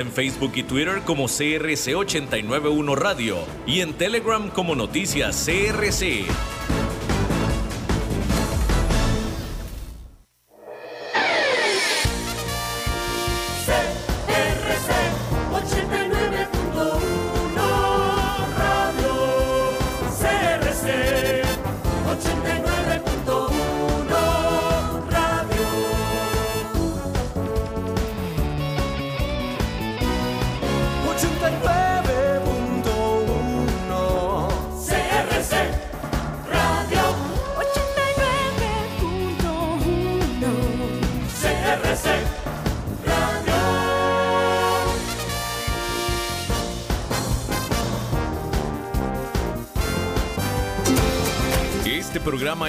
[0.00, 6.24] En Facebook y Twitter como CRC891 Radio y en Telegram como Noticias CRC.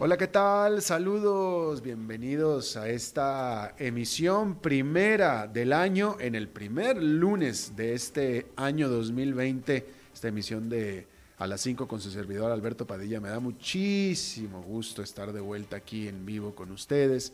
[0.00, 0.80] Hola, ¿qué tal?
[0.80, 8.88] Saludos, bienvenidos a esta emisión primera del año, en el primer lunes de este año
[8.88, 13.20] 2020, esta emisión de a las 5 con su servidor Alberto Padilla.
[13.20, 17.32] Me da muchísimo gusto estar de vuelta aquí en vivo con ustedes.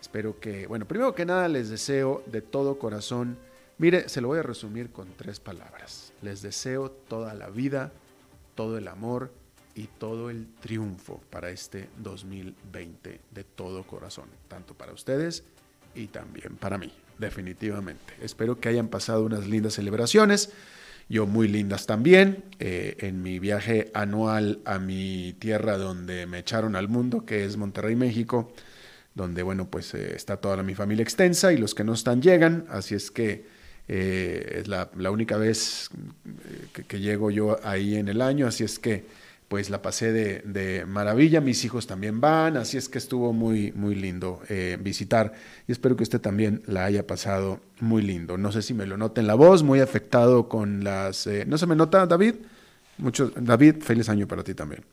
[0.00, 3.36] Espero que, bueno, primero que nada les deseo de todo corazón,
[3.76, 6.14] mire, se lo voy a resumir con tres palabras.
[6.22, 7.92] Les deseo toda la vida,
[8.54, 9.32] todo el amor,
[9.76, 15.44] y todo el triunfo para este 2020 de todo corazón, tanto para ustedes
[15.94, 18.14] y también para mí, definitivamente.
[18.22, 20.50] Espero que hayan pasado unas lindas celebraciones,
[21.10, 26.74] yo muy lindas también, eh, en mi viaje anual a mi tierra donde me echaron
[26.74, 28.52] al mundo, que es Monterrey, México,
[29.14, 32.66] donde, bueno, pues eh, está toda mi familia extensa y los que no están llegan,
[32.70, 33.44] así es que
[33.88, 35.90] eh, es la, única vez
[36.72, 39.04] que, que llego yo ahí en el año, así es que
[39.48, 43.94] pues la pasé de, maravilla, mis hijos también van, así es que estuvo muy, muy
[43.94, 45.34] lindo eh, visitar
[45.68, 48.38] y espero que usted también la haya pasado muy lindo.
[48.38, 51.28] No sé si me lo nota en la voz, muy afectado con las...
[51.28, 52.34] Eh, ¿No se me nota, David?
[53.36, 54.84] David, feliz año para ti también.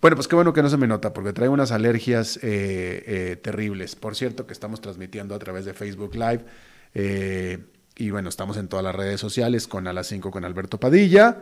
[0.00, 3.96] Bueno, pues qué bueno que no se me nota, porque traigo unas alergias eh, terribles.
[3.96, 6.44] Por cierto, que estamos transmitiendo a través de Facebook Live.
[7.96, 11.38] y bueno, estamos en todas las redes sociales con A las 5 con Alberto Padilla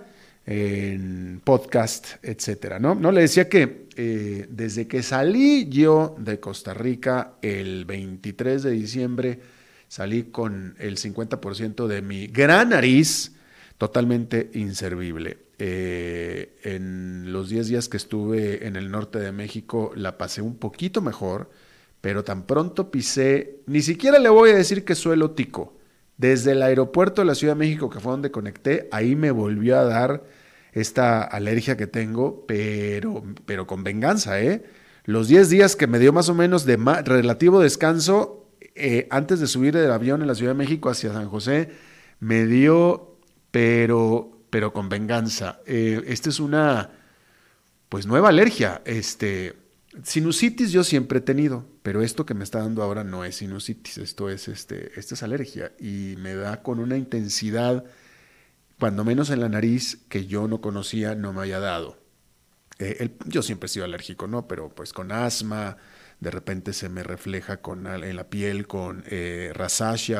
[0.46, 2.94] en podcast, etcétera, ¿no?
[2.94, 8.70] No le decía que eh, desde que salí yo de Costa Rica el 23 de
[8.70, 9.40] diciembre,
[9.88, 13.32] salí con el 50% de mi gran nariz
[13.78, 15.38] totalmente inservible.
[15.58, 20.56] Eh, en los 10 días que estuve en el norte de México la pasé un
[20.56, 21.50] poquito mejor,
[22.00, 25.73] pero tan pronto pisé, ni siquiera le voy a decir que suelo tico.
[26.16, 29.78] Desde el aeropuerto de la Ciudad de México, que fue donde conecté, ahí me volvió
[29.78, 30.24] a dar
[30.72, 34.64] esta alergia que tengo, pero, pero con venganza, ¿eh?
[35.04, 39.46] Los 10 días que me dio más o menos de relativo descanso eh, antes de
[39.46, 41.70] subir del avión en la Ciudad de México hacia San José,
[42.20, 43.18] me dio,
[43.50, 45.60] pero, pero con venganza.
[45.66, 46.90] Eh, esta es una,
[47.88, 48.82] pues, nueva alergia.
[48.84, 49.54] Este,
[50.02, 53.98] sinusitis yo siempre he tenido, pero esto que me está dando ahora no es sinusitis,
[53.98, 57.84] esto es, este, esta es alergia y me da con una intensidad
[58.78, 61.98] cuando menos en la nariz que yo no conocía, no me haya dado.
[62.78, 64.48] Eh, yo siempre he sido alérgico, ¿no?
[64.48, 65.76] Pero pues con asma,
[66.20, 69.52] de repente se me refleja con, en la piel con eh,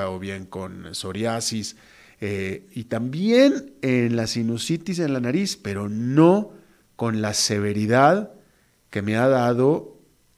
[0.06, 1.76] o bien con psoriasis.
[2.20, 6.52] Eh, y también en la sinusitis en la nariz, pero no
[6.96, 8.34] con la severidad
[8.90, 9.94] que me ha dado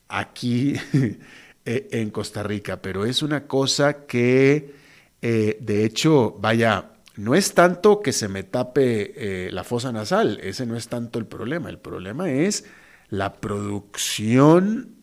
[0.08, 0.75] aquí
[1.64, 2.81] e, en Costa Rica.
[2.82, 4.75] Pero es una cosa que,
[5.20, 10.67] de hecho, vaya, no es tanto que se me tape eh, la fosa nasal, ese
[10.67, 12.64] no es tanto el problema, el problema es
[13.08, 14.97] la producción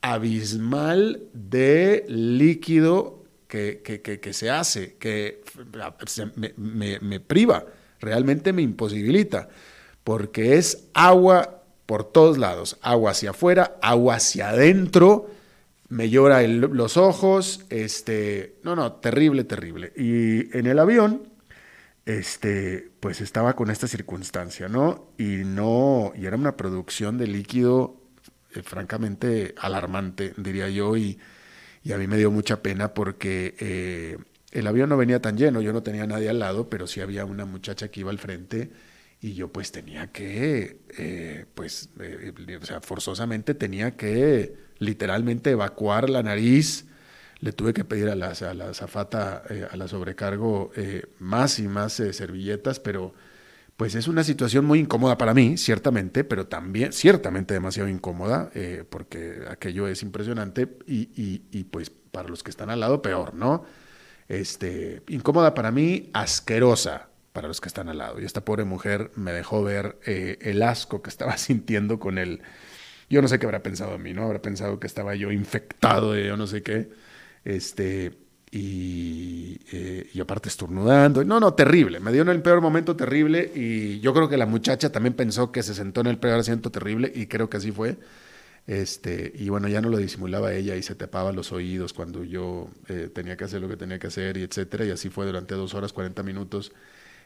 [0.00, 5.42] abismal de líquido que, se hace, que
[6.56, 7.64] me priva,
[7.98, 9.48] realmente me imposibilita,
[10.04, 11.57] porque es agua
[11.88, 15.30] por todos lados, agua hacia afuera, agua hacia adentro,
[15.88, 19.94] me llora los ojos, este, no, no, terrible, terrible.
[19.96, 21.22] Y en el avión,
[22.04, 25.12] este, pues estaba con esta circunstancia, ¿no?
[25.16, 27.96] Y no, y era una producción de líquido
[28.54, 31.18] eh, francamente alarmante, diría yo, y,
[31.82, 34.18] y, a mí me dio mucha pena porque eh,
[34.52, 37.24] el avión no venía tan lleno, yo no tenía nadie al lado, pero sí había
[37.24, 38.72] una muchacha que iba al frente
[39.20, 41.90] y yo pues tenía que, eh, pues,
[42.62, 46.88] o sea, forzosamente tenía que literalmente evacuar la nariz
[47.40, 51.58] le tuve que pedir a la, a la zafata, eh, a la sobrecargo, eh, más
[51.58, 53.14] y más eh, servilletas, pero
[53.76, 58.50] pues es una situación muy incómoda para mí, ciertamente, pero también ciertamente demasiado incómoda,
[58.90, 63.34] porque aquello es impresionante y, y, y, pues para los que están al lado, peor,
[63.34, 63.64] ¿no?
[64.26, 68.20] Este, incómoda para mí, asquerosa para los que están al lado.
[68.20, 72.42] Y esta pobre mujer me dejó ver el asco que estaba sintiendo con el...
[73.10, 74.24] Yo no sé qué habrá pensado a mí, ¿no?
[74.24, 76.90] Habrá pensado que estaba yo infectado de yo no sé qué
[77.48, 78.12] este,
[78.50, 81.24] y, eh, aparte estornudando.
[81.24, 82.00] No, no, terrible.
[82.00, 85.52] Me dio en el peor momento terrible y yo creo que la muchacha también pensó
[85.52, 87.96] que se sentó en el peor asiento terrible y creo que así fue.
[88.66, 92.68] Este, y bueno, ya no lo disimulaba ella y se tapaba los oídos cuando yo
[92.88, 94.84] eh, tenía que hacer lo que tenía que hacer y etcétera.
[94.84, 96.72] Y así fue durante dos horas, 40 minutos.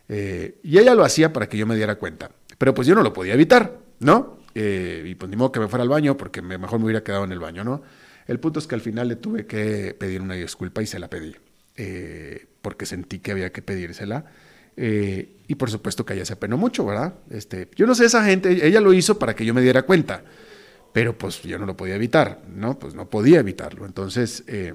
[0.09, 2.31] Eh, y ella lo hacía para que yo me diera cuenta.
[2.59, 4.41] Pero pues yo no lo podía evitar, ¿no?
[4.55, 7.33] y pues ni modo que me fuera al baño porque mejor me hubiera quedado en
[7.33, 7.81] el baño, ¿no?
[8.27, 11.09] El punto es que al final le tuve que pedir una disculpa y se la
[11.09, 11.35] pedí,
[11.77, 14.25] eh, porque sentí que había que pedírsela.
[14.77, 17.15] Eh, y por supuesto que ella se apenó mucho, ¿verdad?
[17.31, 20.25] Este, yo no sé, esa gente, ella lo hizo para que yo me diera cuenta,
[20.93, 22.79] pero pues yo no lo podía evitar, ¿no?
[22.79, 23.85] Pues no podía evitarlo.
[23.85, 24.75] Entonces, eh,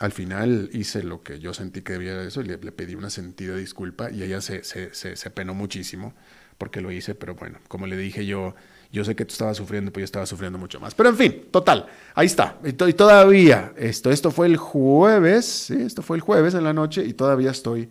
[0.00, 3.10] al final hice lo que yo sentí que debía de eso y le, pedí una
[3.10, 6.14] sentida disculpa y ella se, se, se, se apenó muchísimo
[6.58, 8.54] porque lo hice, pero bueno, como le dije yo,
[8.92, 10.94] yo sé que tú estabas sufriendo, pues yo estaba sufriendo mucho más.
[10.94, 12.58] Pero en fin, total, ahí está.
[12.64, 17.12] Y, todavía, esto, esto fue el jueves, esto fue el jueves en la noche y
[17.12, 17.90] todavía estoy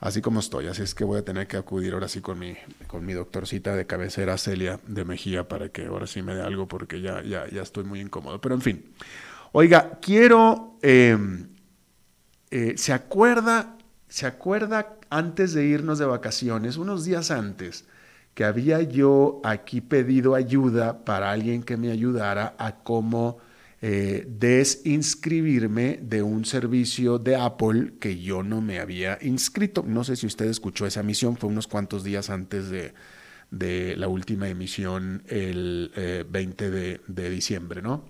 [0.00, 0.66] así como estoy.
[0.66, 2.56] Así es que voy a tener que acudir ahora sí con mi,
[2.86, 6.66] con mi doctorcita de cabecera, Celia de Mejía, para que ahora sí me dé algo
[6.66, 8.40] porque ya, ya, ya estoy muy incómodo.
[8.40, 8.84] Pero en fin,
[9.58, 11.48] oiga, quiero, em,
[12.50, 17.86] eh, ¿se acuerda, se acuerda antes de irnos de vacaciones, unos días antes?
[18.34, 23.38] que había yo aquí pedido ayuda para alguien que me ayudara a cómo
[23.80, 29.82] eh, desinscribirme de un servicio de Apple que yo no me había inscrito.
[29.88, 32.92] No sé si usted escuchó esa misión, fue unos cuantos días antes de,
[33.96, 38.04] la última emisión, el 20 eh, de, diciembre, ¿no?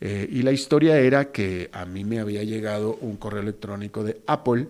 [0.00, 4.20] Eh, y la historia era que a mí me había llegado un correo electrónico de
[4.26, 4.68] Apple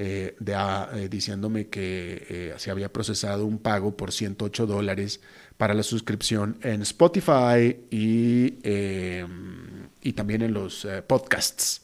[0.00, 5.20] eh, eh, diciéndome que eh, se había procesado un pago por 108 dólares
[5.56, 8.58] para la suscripción en Spotify y,
[10.00, 11.82] y también en los podcasts.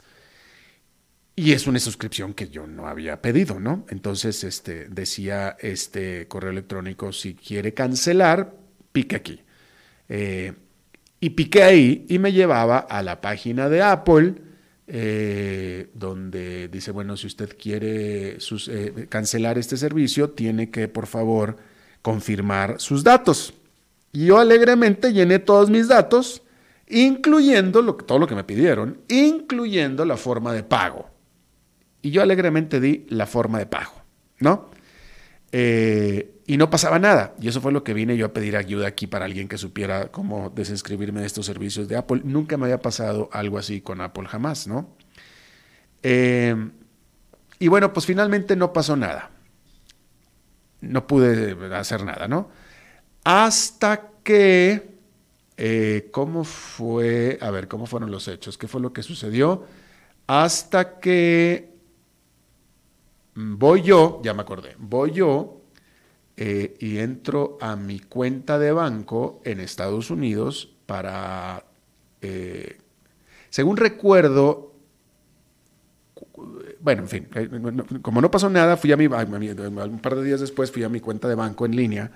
[1.34, 3.84] Y es una suscripción que yo no había pedido, ¿no?
[3.88, 8.54] Entonces este, decía este correo electrónico, si quiere cancelar,
[8.92, 9.40] pique aquí.
[11.24, 14.34] Y piqué ahí y me llevaba a la página de Apple
[14.86, 21.56] eh, donde dice, bueno, si usted quiere eh, cancelar este servicio, tiene que, por favor,
[22.02, 23.54] confirmar sus datos.
[24.12, 26.42] Y yo alegremente llené todos mis datos,
[26.88, 31.08] incluyendo todo lo que me pidieron, incluyendo la forma de pago.
[32.02, 33.94] Y yo alegremente di la forma de pago,
[34.40, 34.68] ¿no?
[35.56, 37.36] Eh, y no pasaba nada.
[37.40, 40.10] Y eso fue lo que vine yo a pedir ayuda aquí para alguien que supiera
[40.10, 42.22] cómo desinscribirme de estos servicios de Apple.
[42.24, 44.96] Nunca me había pasado algo así con Apple, jamás, ¿no?
[46.02, 46.56] Eh,
[47.60, 49.30] y bueno, pues finalmente no pasó nada.
[50.80, 52.50] No pude hacer nada, ¿no?
[53.22, 54.98] Hasta que,
[55.56, 57.38] eh, ¿cómo fue?
[57.40, 58.58] A ver, ¿cómo fueron los hechos?
[58.58, 59.64] ¿Qué fue lo que sucedió?
[60.26, 61.73] Hasta que
[63.34, 65.60] voy yo, ya me acordé, voy yo
[66.36, 71.64] eh, y entro a mi cuenta de banco en Estados Unidos para,
[72.20, 72.78] eh,
[73.50, 74.72] según recuerdo,
[76.80, 77.48] bueno, en fin, eh,
[78.02, 81.00] como no pasó nada, fui a mi, un par de días después fui a mi
[81.00, 82.10] cuenta de banco en línea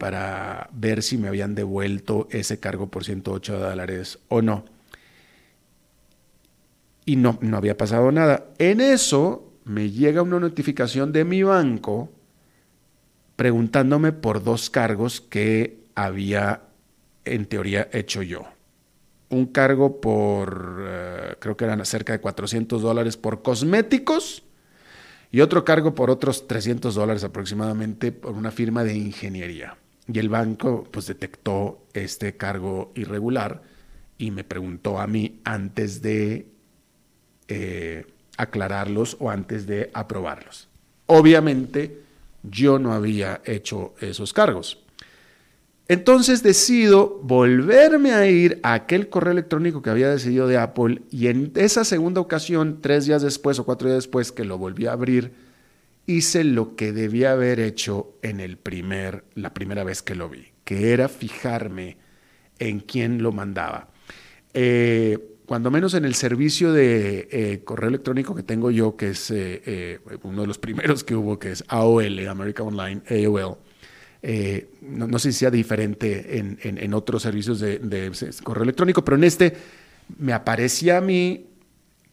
[0.00, 4.64] para ver si me habían devuelto ese cargo por 108 dólares o no.
[7.04, 8.48] Y no, no había pasado nada.
[8.58, 12.10] En eso me llega una notificación de mi banco
[13.36, 16.62] preguntándome por dos cargos que había
[17.24, 18.44] en teoría hecho yo.
[19.30, 24.42] Un cargo por, eh, creo que eran cerca de 400 dólares por cosméticos
[25.30, 29.78] y otro cargo por otros 300 dólares aproximadamente por una firma de ingeniería.
[30.06, 33.62] Y el banco pues detectó este cargo irregular
[34.18, 36.48] y me preguntó a mí antes de
[37.48, 40.68] eh, aclararlos o antes de aprobarlos.
[41.06, 42.00] Obviamente
[42.42, 44.78] yo no había hecho esos cargos.
[45.88, 51.26] Entonces decido volverme a ir a aquel correo electrónico que había decidido de Apple y
[51.26, 54.92] en esa segunda ocasión, tres días después o cuatro días después que lo volví a
[54.92, 55.32] abrir,
[56.06, 60.52] hice lo que debía haber hecho en el primer, la primera vez que lo vi,
[60.64, 61.98] que era fijarme
[62.58, 63.88] en quién lo mandaba.
[64.54, 69.30] Eh, cuando menos en el servicio de eh, correo electrónico que tengo yo, que es
[69.30, 73.58] eh, uno de los primeros que hubo, que es AOL, America Online, AOL.
[74.82, 79.52] No, sé si sea diferente en, otros servicios de, correo electrónico, pero en este
[80.18, 81.46] me aparecía a mí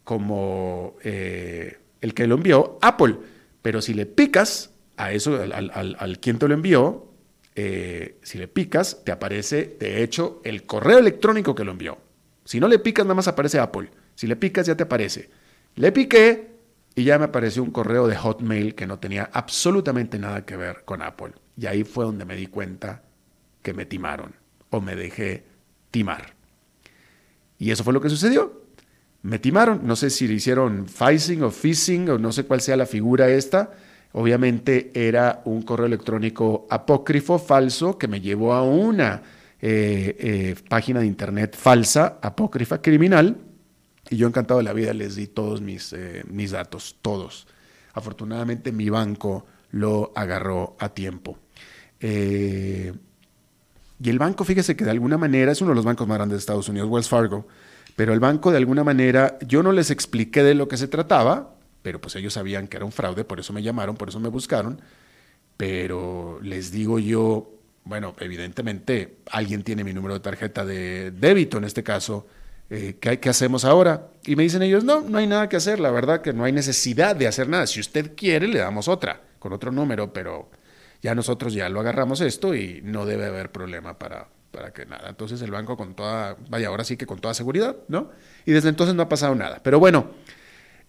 [0.04, 3.18] como el que lo envió Apple.
[3.62, 7.10] Pero si le picas a eso, al, quien te lo envió,
[7.56, 11.98] eh, si le picas, te aparece, de hecho, el correo electrónico que lo envió.
[12.50, 13.92] Si no le picas, nada más aparece Apple.
[14.16, 15.30] Si le picas, ya te aparece.
[15.76, 16.56] Le piqué
[16.96, 20.82] y ya me apareció un correo de Hotmail que no tenía absolutamente nada que ver
[20.84, 21.34] con Apple.
[21.56, 23.04] Y ahí fue donde me di cuenta
[23.62, 24.34] que me timaron
[24.72, 25.44] o me dejé
[25.92, 26.34] timar.
[27.60, 28.64] Y eso fue lo que sucedió
[29.22, 29.82] me timaron.
[29.84, 33.30] No sé si le hicieron phishing o phishing o no sé cuál sea la figura
[33.30, 33.74] esta.
[34.12, 39.22] Obviamente era un correo electrónico apócrifo, falso, que me llevó a una
[39.62, 43.38] eh, eh, página de internet falsa, apócrifa, criminal.
[44.10, 47.48] Y yo encantado de la vida les di todos mis, eh, mis datos, todos.
[47.94, 51.38] Afortunadamente mi banco lo agarró a tiempo.
[52.02, 52.08] y
[54.10, 56.40] el banco, fíjese que de alguna manera es uno de los bancos más grandes de
[56.40, 57.46] Estados Unidos, Wells Fargo
[58.00, 61.56] pero el banco de alguna manera, yo no les expliqué de lo que se trataba,
[61.82, 64.30] pero pues ellos sabían que era un fraude, por eso me llamaron, por eso me
[64.30, 64.80] buscaron,
[65.58, 67.59] pero les digo yo,
[67.90, 72.28] bueno, evidentemente alguien tiene mi número de tarjeta de débito en este caso,
[72.70, 74.12] eh, ¿qué, ¿qué, hacemos ahora?
[74.24, 76.52] Y me dicen ellos, no, no hay nada que hacer, la verdad que no hay
[76.52, 77.66] necesidad de hacer nada.
[77.66, 80.52] Si usted quiere, le damos otra, con otro número, pero
[81.02, 85.10] ya nosotros ya lo agarramos esto y no debe haber problema para, para que nada.
[85.10, 88.12] Entonces el banco con toda, vaya, ahora sí que con toda seguridad, ¿no?
[88.46, 89.62] Y desde entonces no ha pasado nada.
[89.64, 90.12] Pero bueno,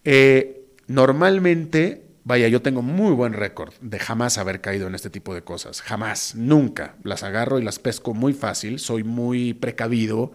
[0.03, 5.33] eh, normalmente, vaya, yo tengo muy buen récord de jamás haber caído en este tipo
[5.33, 5.81] de cosas.
[5.81, 6.95] Jamás, nunca.
[7.03, 10.31] Las agarro y las pesco muy fácil, soy muy precavido.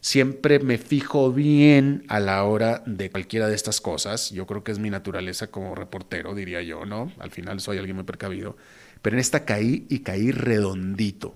[0.00, 4.30] Siempre me fijo bien a la hora de cualquiera de estas cosas.
[4.30, 7.12] Yo creo que es mi naturaleza como reportero, diría yo, ¿no?
[7.18, 8.56] Al final soy alguien muy precavido.
[9.02, 11.34] Pero en esta caí y caí redondito.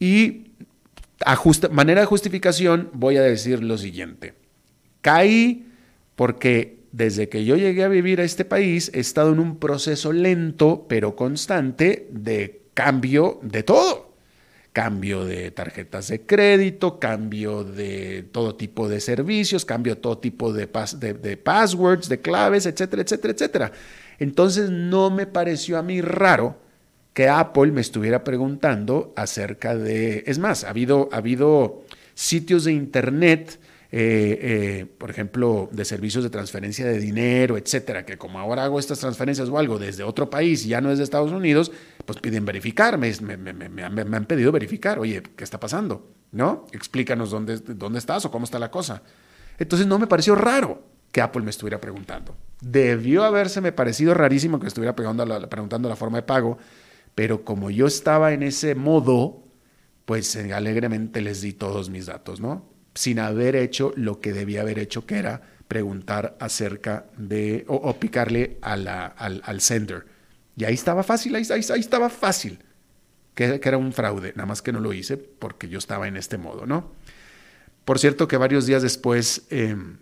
[0.00, 0.50] Y
[1.70, 4.34] manera de justificación voy a decir lo siguiente.
[5.00, 5.68] Caí
[6.16, 10.12] porque desde que yo llegué a vivir a este país he estado en un proceso
[10.12, 14.14] lento pero constante de cambio de todo.
[14.72, 20.52] Cambio de tarjetas de crédito, cambio de todo tipo de servicios, cambio de todo tipo
[20.52, 20.68] de,
[21.20, 23.72] de passwords, de claves, etcétera, etcétera, etcétera.
[24.20, 26.58] Entonces no me pareció a mí raro
[27.12, 31.82] que Apple me estuviera preguntando acerca de, es más, ha habido, ha habido
[32.14, 33.58] sitios de Internet,
[33.96, 38.80] eh, eh, por ejemplo, de servicios de transferencia de dinero, etcétera, que como ahora hago
[38.80, 41.70] estas transferencias o algo desde otro país y ya no es de Estados Unidos,
[42.04, 46.10] pues piden verificar, me, me, han pedido verificar, oye, ¿qué está pasando?
[46.32, 46.66] ¿No?
[46.72, 49.04] Explícanos dónde, dónde estás o cómo está la cosa.
[49.60, 50.82] Entonces no me pareció raro
[51.12, 52.34] que Apple me estuviera preguntando.
[52.60, 56.58] Debió habérseme parecido rarísimo que estuviera preguntando la forma de pago,
[57.14, 59.44] pero como yo estaba en ese modo,
[60.04, 62.73] pues eh, alegremente les di todos mis datos, ¿no?
[62.94, 68.58] Sin haber hecho lo que debía haber hecho, que era preguntar acerca de, o, picarle
[68.62, 70.06] al, al, sender.
[70.56, 72.60] Y ahí estaba fácil, ahí, ahí, estaba fácil,
[73.34, 76.16] que, que, era un fraude, nada más que no lo hice porque yo estaba en
[76.16, 76.92] este modo, ¿no?
[77.84, 79.98] Por cierto que varios días después, em,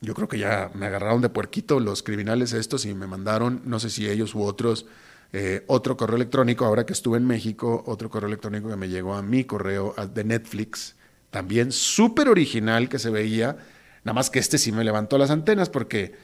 [0.00, 3.78] yo creo que ya me agarraron de puerquito los criminales estos y me mandaron, no
[3.78, 4.86] sé si ellos u otros,
[5.32, 9.14] eh, otro correo electrónico, ahora que estuve en México, otro correo electrónico que me llegó
[9.14, 10.96] a mi correo de Netflix,
[11.36, 13.58] también súper original que se veía,
[14.04, 16.14] nada más que este sí me levantó las antenas porque,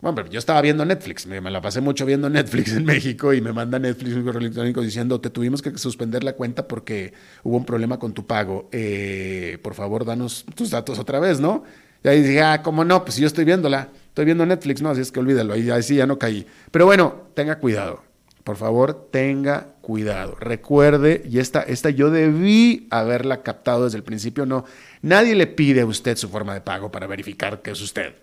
[0.00, 3.52] bueno, yo estaba viendo Netflix, me, la pasé mucho viendo Netflix en México y me
[3.52, 7.66] manda Netflix un correo electrónico diciendo, te tuvimos que suspender la cuenta porque hubo un
[7.66, 11.64] problema con tu pago, eh, por favor danos tus datos otra vez, ¿no?
[12.02, 13.04] Y ahí dije, ah, ¿cómo no?
[13.04, 15.96] Pues yo estoy viéndola, estoy viendo Netflix, no, así es que olvídalo, ahí, ahí sí
[15.96, 16.46] ya no caí.
[16.70, 18.02] Pero bueno, tenga cuidado
[18.44, 20.36] por favor, tenga cuidado.
[20.38, 24.66] Recuerde, y esta, esta yo debí haberla captado desde el principio, no.
[25.00, 28.14] Nadie le pide a usted su forma de pago para verificar que es usted.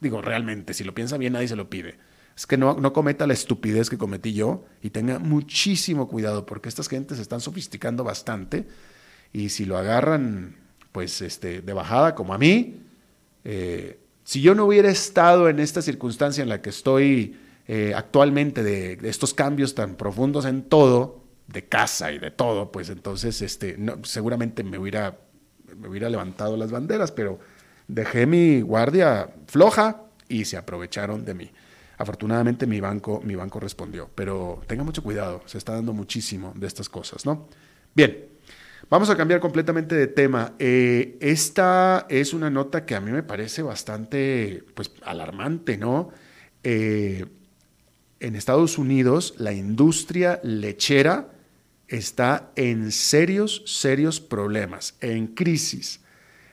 [0.00, 1.96] Digo, realmente, si lo piensa bien, nadie se lo pide.
[2.36, 6.68] Es que no, no cometa la estupidez que cometí yo y tenga muchísimo cuidado porque
[6.68, 8.66] estas gentes se están sofisticando bastante
[9.32, 10.56] y si lo agarran
[10.92, 12.80] pues este, de bajada como a mí,
[13.44, 17.36] eh, si yo no hubiera estado en esta circunstancia en la que estoy
[17.68, 22.88] eh, actualmente de, estos cambios tan profundos en todo, de casa y de todo, pues
[22.88, 25.18] entonces este, seguramente me hubiera,
[25.76, 27.38] me hubiera levantado las banderas, pero
[27.88, 31.50] dejé mi guardia floja y se aprovecharon de mí.
[31.98, 36.66] Afortunadamente mi banco, mi banco respondió, pero tenga mucho cuidado, se está dando muchísimo de
[36.66, 37.48] estas cosas, ¿no?
[37.94, 38.26] Bien,
[38.88, 40.54] vamos a cambiar completamente de tema.
[40.58, 46.10] Eh, esta es una nota que a mí me parece bastante, pues, alarmante, ¿no?
[46.64, 47.26] Eh,
[48.22, 51.32] en Estados Unidos la industria lechera
[51.88, 56.00] está en serios, serios problemas, en crisis.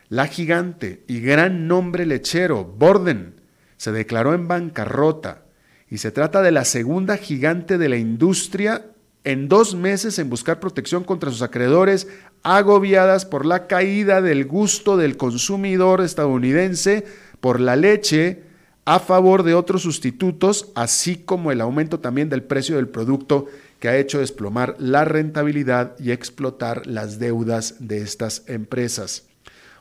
[0.09, 3.35] La gigante y gran nombre lechero, Borden,
[3.77, 5.43] se declaró en bancarrota
[5.87, 8.87] y se trata de la segunda gigante de la industria
[9.23, 12.07] en dos meses en buscar protección contra sus acreedores,
[12.41, 17.05] agobiadas por la caída del gusto del consumidor estadounidense
[17.39, 18.48] por la leche
[18.89, 23.45] a favor de otros sustitutos, así como el aumento también del precio del producto
[23.77, 29.27] que ha hecho desplomar la rentabilidad y explotar las deudas de estas empresas.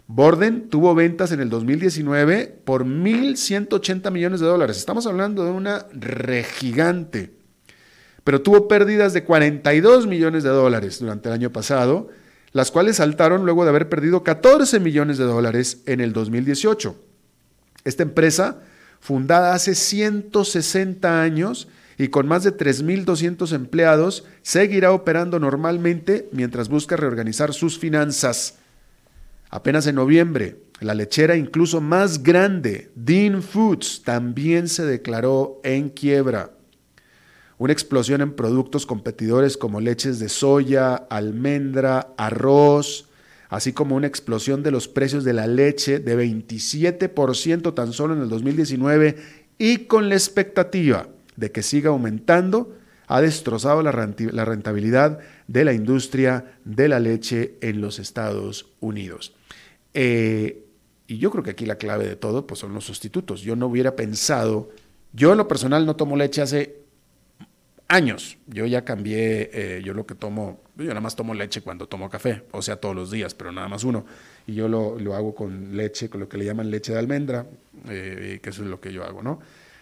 [0.08, 4.76] Borden tuvo ventas en el 2019 por 1.180 millones de dólares.
[4.76, 7.32] Estamos hablando de una regigante.
[8.24, 12.08] Pero tuvo pérdidas de 42 millones de dólares durante el año pasado,
[12.52, 16.94] las cuales saltaron luego de haber perdido 14 millones de dólares en el 2018.
[17.84, 18.60] Esta empresa,
[19.00, 26.97] fundada hace 160 años y con más de 3.200 empleados, seguirá operando normalmente mientras busca
[26.97, 28.59] reorganizar sus finanzas.
[29.50, 36.52] Apenas en noviembre, la lechera incluso más grande, Dean Foods, también se declaró en quiebra.
[37.59, 43.07] Una explosión en productos competidores como leches de soya, almendra, arroz,
[43.49, 48.23] así como una explosión de los precios de la leche de 27% tan solo en
[48.23, 49.17] el 2019
[49.59, 52.76] y con la expectativa de que siga aumentando,
[53.07, 59.35] ha destrozado la rentabilidad de la industria de la leche en los Estados Unidos.
[59.95, 60.64] Eh,
[61.06, 63.41] y yo creo que aquí la clave de todo pues, son los sustitutos.
[63.41, 64.69] Yo no hubiera pensado,
[65.15, 66.77] yo en lo personal no tomo leche hace
[67.88, 68.38] años.
[68.46, 72.08] Yo ya cambié, eh, yo lo que tomo, yo nada más tomo leche cuando tomo
[72.08, 74.06] café, o sea, todos los días, pero nada más uno.
[74.46, 77.46] Y yo lo, lo hago con leche, con lo que le llaman leche de almendra,
[77.88, 79.40] eh, que eso es lo que yo hago, ¿no?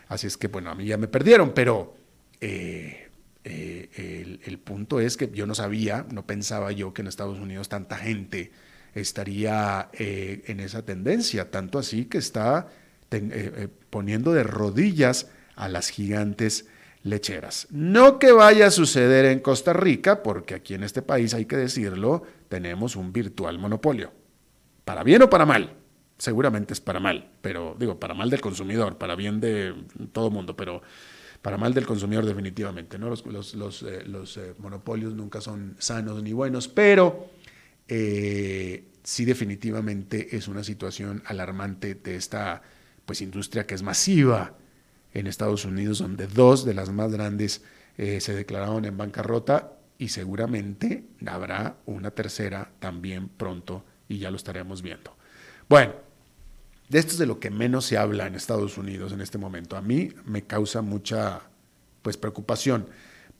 [0.08, 1.96] Así es que, bueno, a mí ya me perdieron, pero
[2.40, 3.10] el,
[3.44, 7.96] el punto es que yo no sabía, no pensaba yo que en Estados Unidos tanta
[7.96, 8.52] gente
[9.00, 12.68] estaría eh, en esa tendencia, tanto así que está
[13.10, 16.66] eh, eh, poniendo de rodillas a las gigantes
[17.06, 17.68] lecheras.
[17.70, 21.56] No que vaya a suceder en Costa Rica, porque aquí en este país, hay que
[21.56, 24.12] decirlo, tenemos un virtual monopolio.
[24.84, 25.72] Para bien o para mal.
[26.18, 29.74] Seguramente es para mal, pero digo, para mal del consumidor, para bien de
[30.12, 30.82] todo mundo, pero
[31.42, 32.98] para mal del consumidor definitivamente.
[32.98, 33.08] ¿no?
[33.08, 37.30] Los, los, los monopolios nunca son sanos ni buenos, pero
[37.86, 42.62] eh, sí definitivamente es una situación alarmante de esta
[43.04, 44.56] pues, industria que es masiva
[45.18, 47.62] en Estados Unidos, donde dos de las más grandes
[47.96, 54.36] eh, se declararon en bancarrota y seguramente habrá una tercera también pronto y ya lo
[54.36, 55.16] estaremos viendo.
[55.70, 55.94] Bueno,
[56.90, 59.76] de esto es de lo que menos se habla en Estados Unidos en este momento.
[59.76, 61.40] A mí me causa mucha
[62.02, 62.86] pues preocupación.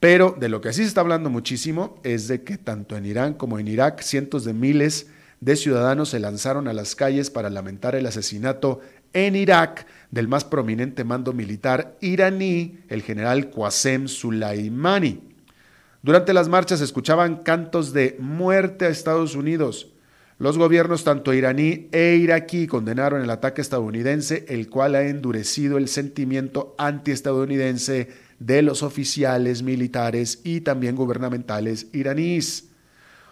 [0.00, 3.34] Pero de lo que sí se está hablando muchísimo es de que tanto en Irán
[3.34, 5.08] como en Irak cientos de miles
[5.40, 8.80] de ciudadanos se lanzaron a las calles para lamentar el asesinato
[9.16, 15.22] en Irak del más prominente mando militar iraní, el general Qasem Soleimani.
[16.02, 19.90] Durante las marchas se escuchaban cantos de muerte a Estados Unidos.
[20.38, 25.88] Los gobiernos tanto iraní e iraquí condenaron el ataque estadounidense, el cual ha endurecido el
[25.88, 32.68] sentimiento antiestadounidense de los oficiales militares y también gubernamentales iraníes.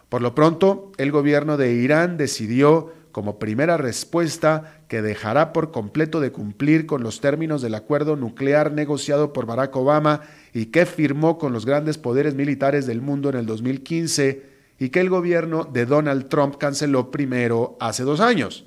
[0.09, 6.19] Por lo pronto, el gobierno de Irán decidió, como primera respuesta, que dejará por completo
[6.19, 10.23] de cumplir con los términos del acuerdo nuclear negociado por Barack Obama
[10.53, 14.43] y que firmó con los grandes poderes militares del mundo en el 2015
[14.81, 18.67] y que el gobierno de Donald Trump canceló primero hace dos años.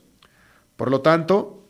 [0.78, 1.68] Por lo tanto,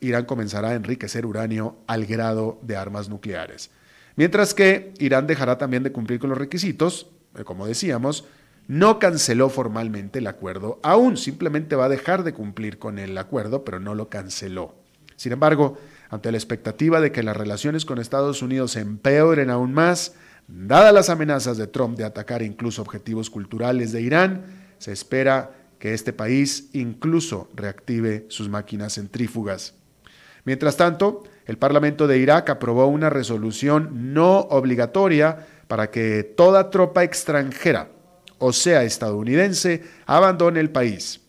[0.00, 3.70] Irán comenzará a enriquecer uranio al grado de armas nucleares.
[4.16, 7.08] Mientras que Irán dejará también de cumplir con los requisitos,
[7.38, 8.24] eh, como decíamos,
[8.68, 13.64] no canceló formalmente el acuerdo aún, simplemente va a dejar de cumplir con el acuerdo,
[13.64, 14.74] pero no lo canceló.
[15.16, 15.78] Sin embargo,
[16.10, 20.14] ante la expectativa de que las relaciones con Estados Unidos se empeoren aún más,
[20.48, 24.44] dadas las amenazas de Trump de atacar incluso objetivos culturales de Irán,
[24.78, 29.74] se espera que este país incluso reactive sus máquinas centrífugas.
[30.44, 37.02] Mientras tanto, el Parlamento de Irak aprobó una resolución no obligatoria para que toda tropa
[37.02, 37.88] extranjera,
[38.38, 41.20] o sea, estadounidense, abandone el país.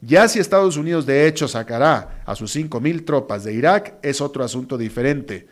[0.00, 4.42] Ya si Estados Unidos de hecho sacará a sus 5.000 tropas de Irak es otro
[4.42, 5.46] asunto diferente,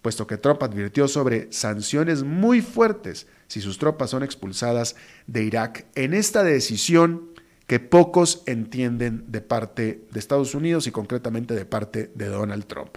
[0.00, 5.86] puesto que Trump advirtió sobre sanciones muy fuertes si sus tropas son expulsadas de Irak
[5.94, 7.30] en esta decisión
[7.66, 12.96] que pocos entienden de parte de Estados Unidos y concretamente de parte de Donald Trump.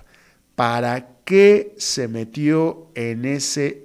[0.55, 3.82] ¿Para qué se metió en ese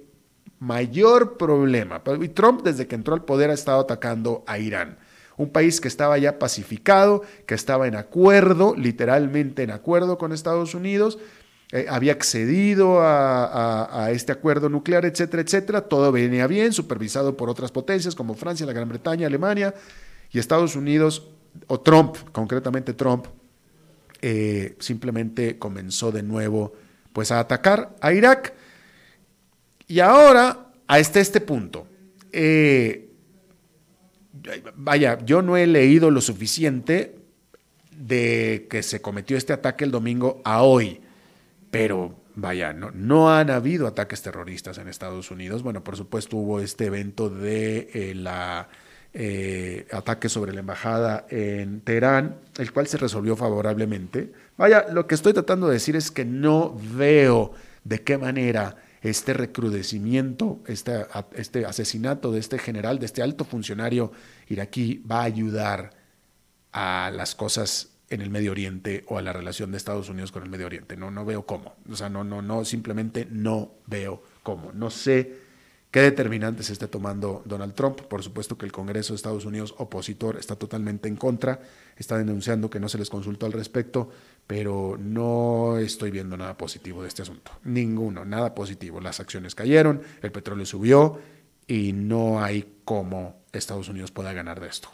[0.59, 2.01] mayor problema?
[2.21, 4.97] Y Trump desde que entró al poder ha estado atacando a Irán
[5.39, 10.75] un país que estaba ya pacificado, que estaba en acuerdo, literalmente en acuerdo con Estados
[10.75, 11.17] Unidos,
[11.71, 15.81] eh, había accedido a, este acuerdo nuclear, etcétera, etcétera.
[15.81, 19.73] Todo venía bien, supervisado por otras potencias como Francia, la Gran Bretaña, Alemania
[20.29, 21.29] y Estados Unidos,
[21.67, 23.27] o Trump, concretamente Trump,
[24.21, 26.73] eh, simplemente comenzó de nuevo
[27.13, 28.53] pues a atacar a Irak.
[29.89, 31.87] Y ahora, hasta este punto,
[32.31, 33.09] eh,
[34.75, 37.15] vaya, yo no he leído lo suficiente
[37.97, 41.01] de que se cometió este ataque el domingo a hoy,
[41.71, 45.63] pero vaya, no, no han habido ataques terroristas en Estados Unidos.
[45.63, 48.69] Bueno, por supuesto hubo este evento de eh, la
[49.15, 54.31] eh, ataque sobre la embajada en Teherán, el cual se resolvió favorablemente.
[54.55, 59.33] Vaya, lo que estoy tratando de decir es que no veo de qué manera este
[59.33, 64.11] recrudecimiento, este, este asesinato de este general, de este alto funcionario
[64.47, 65.91] iraquí, va a ayudar
[66.71, 70.43] a las cosas en el Medio Oriente o a la relación de Estados Unidos con
[70.43, 70.97] el Medio Oriente.
[70.97, 71.75] No, no veo cómo.
[71.89, 74.71] O sea, no, no, no, simplemente no veo cómo.
[74.73, 75.49] No sé
[75.91, 78.01] qué determinantes esté tomando Donald Trump.
[78.01, 81.61] Por supuesto que el Congreso de Estados Unidos opositor está totalmente en contra,
[81.97, 84.09] está denunciando que no se les consultó al respecto,
[84.49, 87.51] pero no estoy viendo nada positivo de este asunto.
[87.65, 88.99] Ninguno, nada positivo.
[88.99, 91.21] Las acciones cayeron, el petróleo subió
[91.67, 94.89] y no hay cómo Estados Unidos pueda ganar de esto.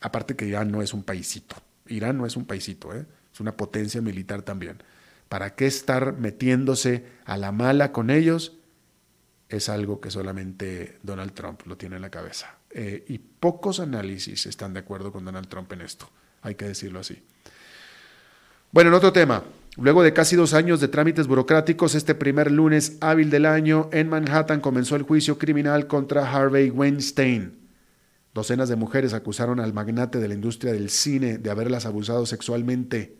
[0.00, 1.54] Aparte que Irán no es un paisito.
[1.86, 3.04] Irán no es un paisito, ¿eh?
[3.30, 4.82] es una potencia militar también.
[5.28, 8.56] ¿Para qué estar metiéndose a la mala con ellos?
[9.50, 12.56] es algo que solamente Donald Trump lo tiene en la cabeza.
[12.70, 16.08] Eh, y pocos análisis están de acuerdo con Donald Trump en esto,
[16.40, 17.22] hay que decirlo así.
[18.72, 19.44] Bueno, en otro tema,
[19.76, 24.08] luego de casi dos años de trámites burocráticos, este primer lunes hábil del año en
[24.08, 27.68] Manhattan comenzó el juicio criminal contra Harvey Weinstein.
[28.32, 33.18] Docenas de mujeres acusaron al magnate de la industria del cine de haberlas abusado sexualmente.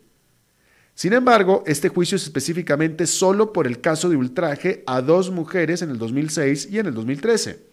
[0.95, 5.83] Sin embargo, este juicio es específicamente solo por el caso de ultraje a dos mujeres
[5.83, 7.63] en el 2006 y en el 2013.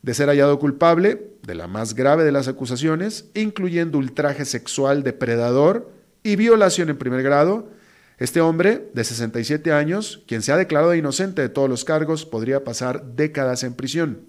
[0.00, 5.94] De ser hallado culpable de la más grave de las acusaciones, incluyendo ultraje sexual depredador
[6.26, 7.70] y violación en primer grado,
[8.18, 12.64] este hombre de 67 años, quien se ha declarado inocente de todos los cargos, podría
[12.64, 14.22] pasar décadas en prisión.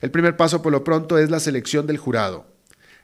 [0.00, 2.46] El primer paso por lo pronto es la selección del jurado.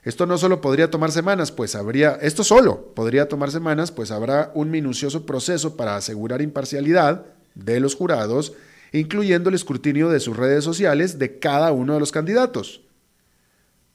[0.01, 4.51] Esto no solo podría tomar semanas, pues habría, esto solo podría tomar semanas, pues habrá
[4.55, 8.53] un minucioso proceso para asegurar imparcialidad de los jurados,
[8.91, 12.81] incluyendo el escrutinio de sus redes sociales de cada uno de los candidatos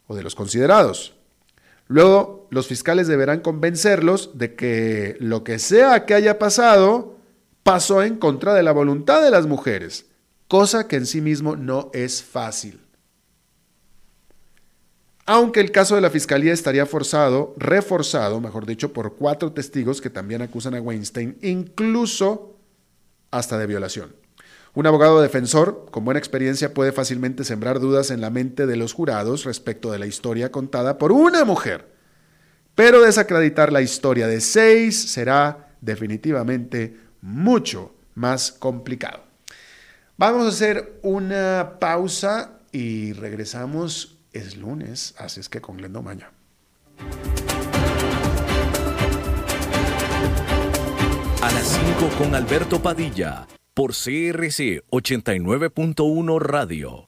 [0.06, 1.17] o de los considerados.
[1.88, 7.16] Luego, los fiscales deberán convencerlos de que lo que sea que haya pasado
[7.62, 10.06] pasó en contra de la voluntad de las mujeres,
[10.46, 12.80] cosa que en sí mismo no es fácil
[15.28, 20.08] aunque el caso de la fiscalía estaría forzado, reforzado, mejor dicho, por cuatro testigos que
[20.08, 22.56] también acusan a Weinstein, incluso
[23.30, 24.14] hasta de violación.
[24.78, 28.92] Un abogado defensor con buena experiencia puede fácilmente sembrar dudas en la mente de los
[28.92, 31.88] jurados respecto de la historia contada por una mujer,
[32.76, 39.24] pero desacreditar la historia de seis será definitivamente mucho más complicado.
[40.16, 46.30] Vamos a hacer una pausa y regresamos es lunes, así es que con Glendo Maña.
[51.42, 53.44] A las 5 con Alberto Padilla,
[53.78, 57.07] por CRC 89.1 Radio.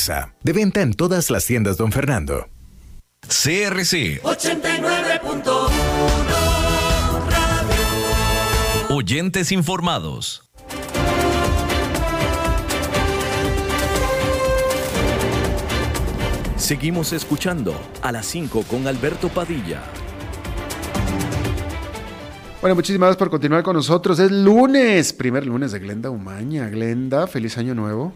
[0.43, 2.47] De venta en todas las tiendas, don Fernando.
[3.27, 5.51] CRC 89.1
[8.89, 10.49] Oyentes informados.
[16.55, 19.83] Seguimos escuchando a las 5 con Alberto Padilla.
[22.59, 24.17] Bueno, muchísimas gracias por continuar con nosotros.
[24.17, 26.69] Es lunes, primer lunes de Glenda Umaña.
[26.69, 28.13] Glenda, feliz año nuevo.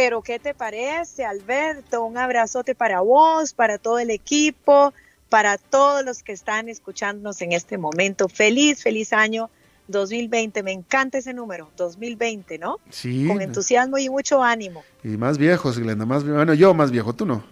[0.00, 2.04] Pero, ¿qué te parece, Alberto?
[2.04, 4.94] Un abrazote para vos, para todo el equipo,
[5.28, 8.28] para todos los que están escuchándonos en este momento.
[8.28, 9.50] Feliz, feliz año
[9.88, 10.62] 2020.
[10.62, 12.78] Me encanta ese número, 2020, ¿no?
[12.90, 13.26] Sí.
[13.26, 14.84] Con entusiasmo y mucho ánimo.
[15.02, 17.42] Y más viejos, Glenda, más bueno, yo más viejo, tú no.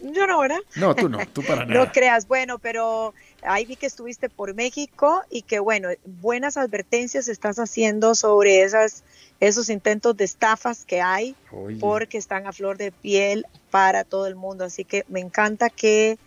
[0.00, 0.60] Yo no, ¿verdad?
[0.76, 1.86] No, tú no, tú para nada.
[1.86, 3.14] no creas, bueno, pero
[3.46, 9.04] ahí vi que estuviste por México y que, bueno, buenas advertencias estás haciendo sobre esas,
[9.40, 11.34] esos intentos de estafas que hay,
[11.80, 14.64] porque están a flor de piel para todo el mundo.
[14.64, 16.18] Así que me encanta que,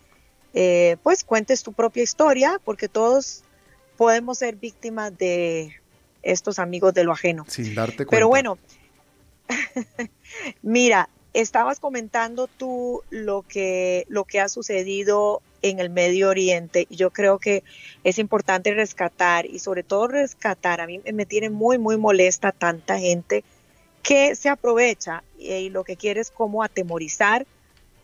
[0.53, 3.43] eh, pues, cuentes tu propia historia, porque todos
[3.97, 5.75] podemos ser víctimas de
[6.23, 7.45] estos amigos de lo ajeno.
[7.47, 8.11] Sin darte cuenta.
[8.11, 8.57] Pero bueno,
[10.61, 11.09] mira,
[11.41, 16.87] estabas comentando tú lo que, lo que ha sucedido en el Medio Oriente.
[16.89, 17.63] y Yo creo que
[18.03, 20.81] es importante rescatar y sobre todo rescatar.
[20.81, 23.43] A mí me tiene muy, muy molesta tanta gente
[24.03, 27.45] que se aprovecha y, lo que quiere es como atemorizar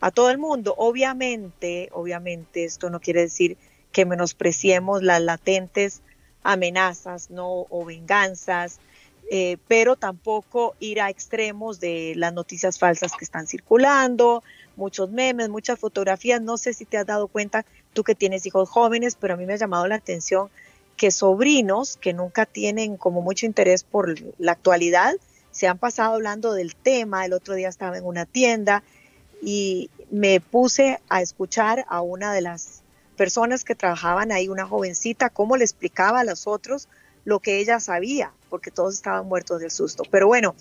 [0.02, 0.76] a todo el mundo.
[0.78, 3.58] Obviamente, obviamente esto no quiere decir
[3.92, 6.02] que menospreciemos las latentes
[6.44, 8.80] amenazas no o venganzas
[9.32, 14.44] eh, pero tampoco ir a extremos de las noticias falsas que están circulando,
[14.76, 16.42] muchos memes, muchas fotografías.
[16.42, 19.46] No sé si te has dado cuenta, tú que tienes hijos jóvenes, pero a mí
[19.46, 20.50] me ha llamado la atención
[20.96, 25.16] que sobrinos que nunca tienen como mucho interés por la actualidad,
[25.52, 27.26] se han pasado hablando del tema.
[27.26, 28.84] El otro día estaba en una tienda
[29.42, 32.84] y me puse a escuchar a una de las
[33.16, 36.90] personas que trabajaban ahí, una jovencita, cómo le explicaba a los otros
[37.26, 40.04] lo que ella sabía, porque todos estaban muertos del susto.
[40.10, 40.56] Pero bueno,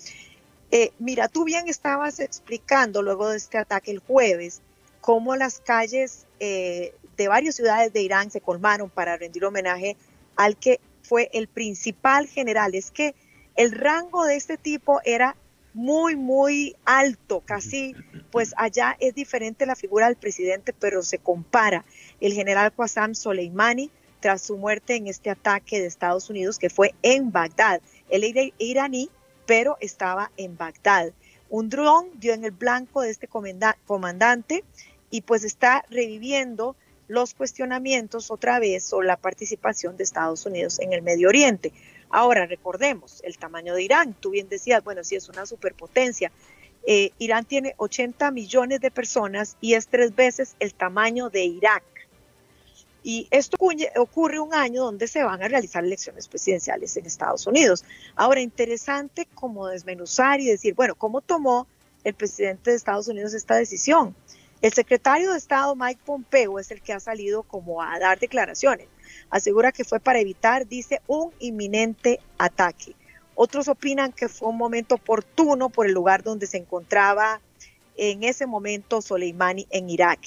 [0.71, 4.61] eh, mira, tú bien estabas explicando luego de este ataque el jueves
[5.05, 9.95] cómo las calles eh, de varias ciudades de Irán se colmaron para rendir homenaje
[10.35, 12.73] al que fue el principal general.
[12.73, 13.13] Es que
[13.55, 15.35] el rango de este tipo era
[15.75, 17.93] muy, muy alto, casi,
[18.31, 21.85] pues allá es diferente la figura del presidente, pero se compara.
[22.19, 23.91] El general Qassam Soleimani,
[24.25, 27.79] tras su muerte en este ataque de Estados Unidos que fue en Bagdad.
[28.09, 29.07] Él era iraní,
[29.45, 31.11] pero estaba en Bagdad.
[31.47, 34.63] Un dron dio en el blanco de este comandante
[35.11, 36.75] y pues está reviviendo
[37.07, 41.71] los cuestionamientos otra vez sobre la participación de Estados Unidos en el Medio Oriente.
[42.09, 44.15] Ahora, recordemos el tamaño de Irán.
[44.19, 46.31] Tú bien decías, bueno, sí es una superpotencia.
[46.87, 51.83] Eh, Irán tiene 80 millones de personas y es tres veces el tamaño de Irak.
[53.07, 53.55] Y esto
[53.97, 57.85] ocurre un año donde se van a realizar elecciones presidenciales en Estados Unidos.
[58.15, 61.67] Ahora, interesante como desmenuzar y decir, bueno, ¿cómo tomó
[62.03, 64.15] el presidente de Estados Unidos esta decisión?
[64.59, 68.87] El secretario de Estado, Mike Pompeo, es el que ha salido como a dar declaraciones.
[69.29, 72.95] Asegura que fue para evitar, dice, un inminente ataque.
[73.35, 77.39] Otros opinan que fue un momento oportuno por el lugar donde se encontraba
[77.97, 80.19] en ese momento Soleimani en Irak.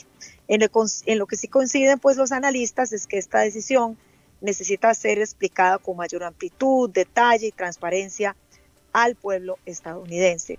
[0.49, 0.61] En
[1.19, 3.99] lo, que sí coinciden pues los analistas es que esta decisión
[4.41, 8.35] necesita ser explicada con mayor amplitud, detalle y transparencia
[8.93, 10.59] al pueblo estadounidense.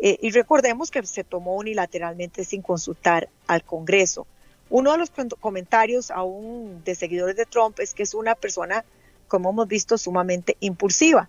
[0.00, 4.26] Eh, y recordemos que se tomó unilateralmente sin consultar al Congreso.
[4.70, 8.84] Uno de los comentarios aún de seguidores de Trump es que es una persona,
[9.26, 11.28] como hemos visto, sumamente impulsiva.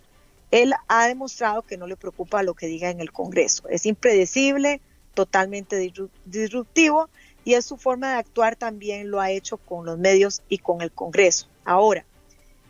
[0.52, 3.68] Él ha demostrado que no le preocupa lo que diga en el Congreso.
[3.70, 4.82] Es impredecible,
[5.14, 5.92] totalmente
[6.26, 7.10] disruptivo
[7.44, 10.82] y es su forma de actuar también lo ha hecho con los medios y con
[10.82, 11.48] el Congreso.
[11.66, 12.06] Ahora,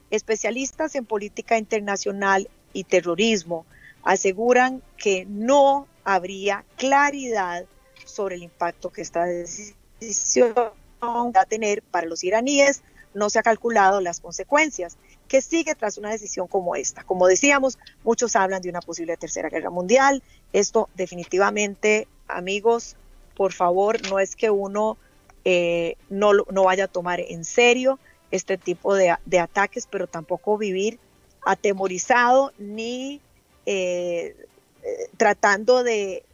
[0.10, 3.66] especialistas en política internacional y terrorismo
[4.04, 7.66] aseguran que no habría claridad
[8.06, 12.82] sobre el impacto que esta decisión va a tener para los iraníes.
[13.14, 14.98] No se ha calculado las consecuencias
[15.30, 17.04] que sigue tras una decisión como esta.
[17.04, 20.22] Como decíamos, muchos hablan de una posible tercera guerra mundial.
[20.52, 22.98] Esto definitivamente, amigos,
[23.36, 24.98] por favor, no es que uno
[25.46, 28.00] eh, no, vaya a tomar en serio
[28.32, 31.00] este tipo de, ataques, pero tampoco vivir
[31.46, 33.22] atemorizado ni
[33.66, 34.36] eh,
[34.84, 36.26] eh, tratando de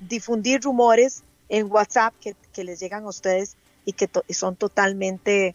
[0.00, 5.54] difundir rumores en WhatsApp que, les llegan a ustedes y que son totalmente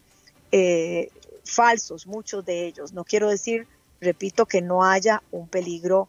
[1.49, 2.93] falsos, muchos de ellos.
[2.93, 3.67] No quiero decir,
[3.99, 6.07] repito, que no haya un peligro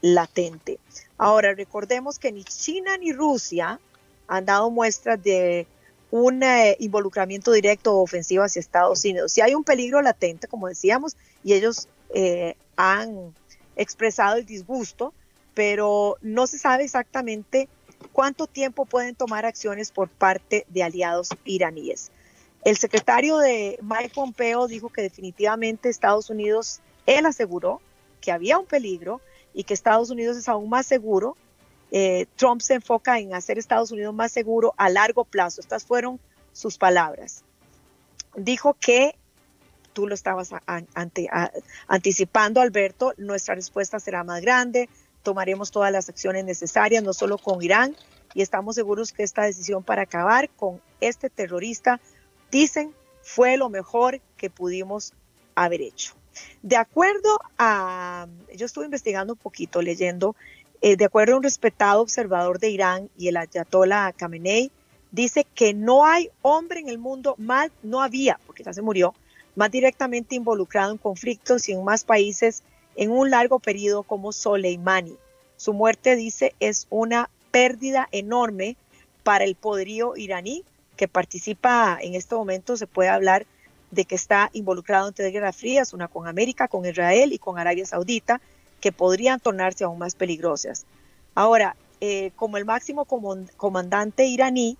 [0.00, 0.78] latente.
[1.16, 3.80] Ahora, recordemos que ni China ni Rusia
[4.26, 5.66] han dado muestras de
[6.10, 9.32] un eh, involucramiento directo o ofensivo hacia Estados Unidos.
[9.32, 13.34] Si hay un peligro latente, como decíamos, y ellos eh, han
[13.76, 15.12] expresado el disgusto,
[15.54, 17.68] pero no se sabe exactamente
[18.12, 22.10] cuánto tiempo pueden tomar acciones por parte de aliados iraníes.
[22.64, 27.82] El secretario de Mike Pompeo dijo que definitivamente Estados Unidos, él aseguró
[28.20, 29.20] que había un peligro
[29.52, 31.36] y que Estados Unidos es aún más seguro.
[31.90, 35.60] Eh, Trump se enfoca en hacer Estados Unidos más seguro a largo plazo.
[35.60, 36.18] Estas fueron
[36.52, 37.44] sus palabras.
[38.34, 39.14] Dijo que
[39.92, 40.50] tú lo estabas
[41.86, 44.88] anticipando, Alberto, nuestra respuesta será más grande,
[45.22, 47.94] tomaremos todas las acciones necesarias, no solo con Irán,
[48.34, 52.00] y estamos seguros que esta decisión para acabar con este terrorista,
[52.54, 55.12] dicen, fue lo mejor que pudimos
[55.56, 56.14] haber hecho.
[56.62, 60.36] De acuerdo a, yo estuve investigando un poquito, leyendo,
[60.80, 64.70] eh, de acuerdo a un respetado observador de Irán y el ayatollah Khamenei,
[65.10, 69.14] dice que no hay hombre en el mundo, más no había, porque ya se murió,
[69.56, 72.62] más directamente involucrado en conflictos y en más países
[72.94, 75.16] en un largo periodo como Soleimani.
[75.56, 78.76] Su muerte, dice, es una pérdida enorme
[79.24, 80.64] para el poderío iraní
[80.96, 83.46] que participa en este momento, se puede hablar
[83.90, 87.58] de que está involucrado en tres guerras frías, una con América, con Israel y con
[87.58, 88.40] Arabia Saudita,
[88.80, 90.84] que podrían tornarse aún más peligrosas.
[91.34, 93.06] Ahora, eh, como el máximo
[93.56, 94.76] comandante iraní,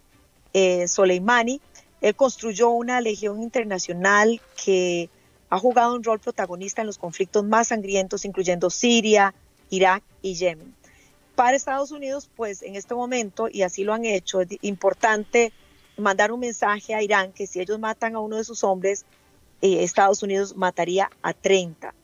[0.52, 1.60] eh, Soleimani,
[2.00, 5.08] él construyó una legión internacional que
[5.48, 9.34] ha jugado un rol protagonista en los conflictos más sangrientos, incluyendo Siria,
[9.70, 10.74] Irak y Yemen.
[11.34, 15.52] Para Estados Unidos, pues en este momento, y así lo han hecho, es importante
[15.96, 19.04] mandar un mensaje a Irán que si ellos matan a uno de sus hombres,
[19.62, 21.94] eh, Estados Unidos mataría a 30.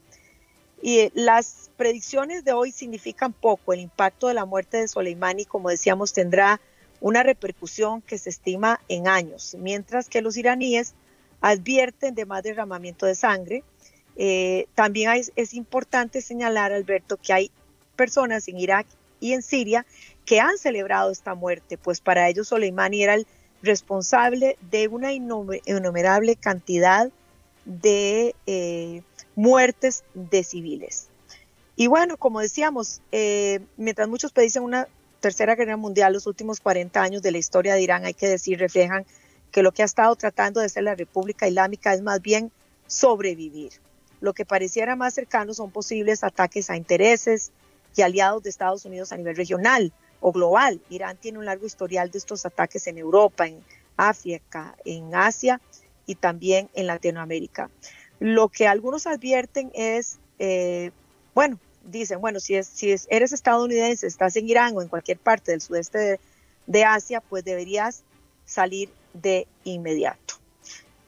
[0.83, 3.73] Y eh, las predicciones de hoy significan poco.
[3.73, 6.61] El impacto de la muerte de Soleimani, como decíamos, tendrá
[7.01, 10.95] una repercusión que se estima en años, mientras que los iraníes
[11.41, 13.65] advierten de más derramamiento de sangre.
[14.17, 17.51] Eh, también es importante señalar, Alberto, que hay
[17.97, 18.87] personas en Irak
[19.19, 19.87] y en Siria
[20.25, 23.27] que han celebrado esta muerte, pues para ellos Soleimani era el
[23.63, 27.11] responsable de una innumerable cantidad
[27.65, 29.03] de eh,
[29.37, 31.09] muertes de civiles.
[31.77, 34.89] Y bueno, como decíamos, eh, mientras muchos predicen una
[35.21, 38.59] tercera guerra mundial, los últimos 40 años de la historia de Irán, hay que decir,
[38.59, 39.05] reflejan
[39.51, 42.51] que lo que ha estado tratando de ser la República Islámica es más bien
[42.87, 43.73] sobrevivir.
[44.21, 47.53] Lo que pareciera más cercano son posibles ataques a intereses
[47.97, 50.81] y aliados de Estados Unidos a nivel regional o global.
[50.91, 53.63] Irán tiene un largo historial de estos ataques en Europa, en
[53.97, 55.61] África, en Asia
[56.07, 57.71] y también en Latinoamérica.
[58.19, 60.91] Lo que algunos advierten es, eh,
[61.35, 65.53] bueno, dicen, bueno, si, es, si eres estadounidense, estás en Irán o en cualquier parte
[65.53, 66.21] del sudeste
[66.67, 68.03] de Asia, pues deberías
[68.45, 70.35] salir de inmediato.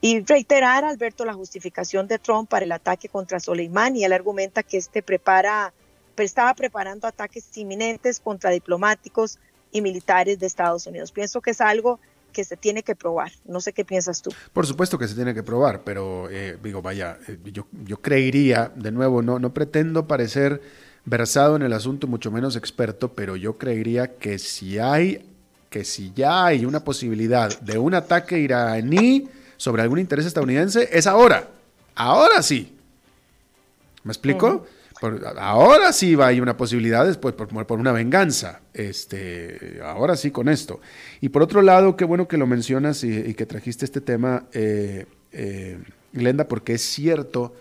[0.01, 4.03] Y reiterar, Alberto, la justificación de Trump para el ataque contra Soleimani.
[4.03, 5.73] Él argumenta que este prepara,
[6.17, 9.39] estaba preparando ataques inminentes contra diplomáticos
[9.71, 11.11] y militares de Estados Unidos.
[11.11, 11.99] Pienso que es algo
[12.31, 13.31] que se tiene que probar.
[13.45, 14.31] No sé qué piensas tú.
[14.51, 18.71] Por supuesto que se tiene que probar, pero eh, digo, vaya, eh, yo, yo creería,
[18.75, 20.61] de nuevo, no, no pretendo parecer
[21.05, 25.29] versado en el asunto, mucho menos experto, pero yo creería que si hay
[25.69, 31.07] que si ya hay una posibilidad de un ataque iraní sobre algún interés estadounidense, es
[31.07, 31.47] ahora.
[31.95, 32.77] Ahora sí.
[34.03, 34.67] ¿Me explico?
[35.37, 38.61] Ahora sí va haber una posibilidad después por, por, una venganza.
[38.73, 40.81] Este, ahora sí con esto.
[41.21, 45.05] Y por otro lado, qué bueno que lo mencionas y, que trajiste este tema, eh,
[45.31, 45.79] eh,
[46.13, 47.53] Glenda, porque es cierto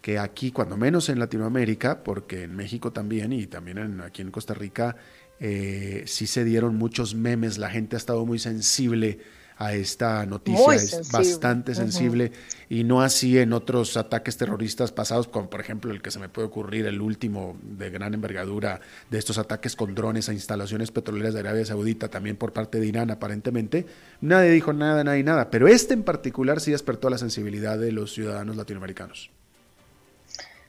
[0.00, 4.54] que aquí, cuando menos en Latinoamérica, porque en México también y también aquí en Costa
[4.54, 4.96] Rica,
[5.40, 9.18] eh, sí se dieron muchos memes, la gente ha estado muy sensible
[9.58, 12.30] a esta noticia, es bastante sensible.
[12.68, 16.28] Y no así en otros ataques terroristas pasados, como por ejemplo el que se me
[16.28, 21.34] puede ocurrir, el último de gran envergadura de estos ataques con drones a instalaciones petroleras
[21.34, 23.84] de Arabia Saudita, también por parte de Irán aparentemente.
[24.20, 28.12] Nadie dijo nada, y nada, pero este en particular sí despertó la sensibilidad de los
[28.12, 29.30] ciudadanos latinoamericanos.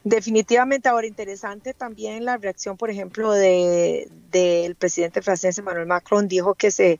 [0.04, 6.56] Definitivamente, ahora interesante también la reacción, por ejemplo, del de, presidente francés Emmanuel Macron, dijo
[6.56, 7.00] que se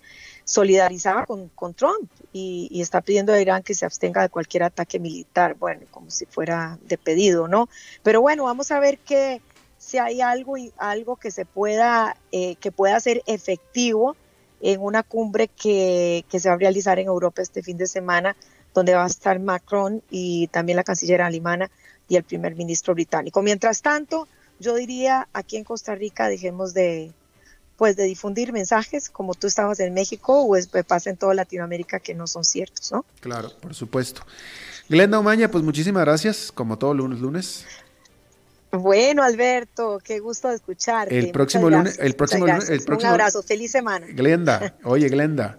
[0.50, 4.98] solidarizaba con, con Trump y, está pidiendo a Irán que se abstenga de cualquier ataque
[4.98, 7.70] militar, bueno, como si fuera de pedido, ¿no?
[8.02, 9.44] Pero bueno, vamos a ver que
[9.78, 14.16] si hay algo, algo que se pueda, eh, que pueda ser efectivo
[14.60, 18.36] en una cumbre que, que se va a realizar en Europa este fin de semana,
[18.74, 21.70] donde va a estar Macron y también la canciller alemana
[22.08, 23.44] y el primer ministro británico.
[23.44, 24.28] Mientras tanto,
[24.60, 27.14] yo diría aquí en Costa Rica dejemos de,
[27.80, 32.02] pues de difundir mensajes como tú estabas en México o es, pasa en toda Latinoamérica
[32.02, 33.06] que no son ciertos, ¿no?
[33.22, 34.22] Claro, por supuesto.
[34.90, 37.66] Glenda Omaña, pues muchísimas gracias, como todos los lunes.
[38.74, 41.18] Bueno, Alberto, qué gusto escucharte.
[41.18, 44.06] El próximo lunes, el próximo lunes, el próximo Un abrazo, feliz semana.
[44.10, 45.58] Glenda, oye, Glenda.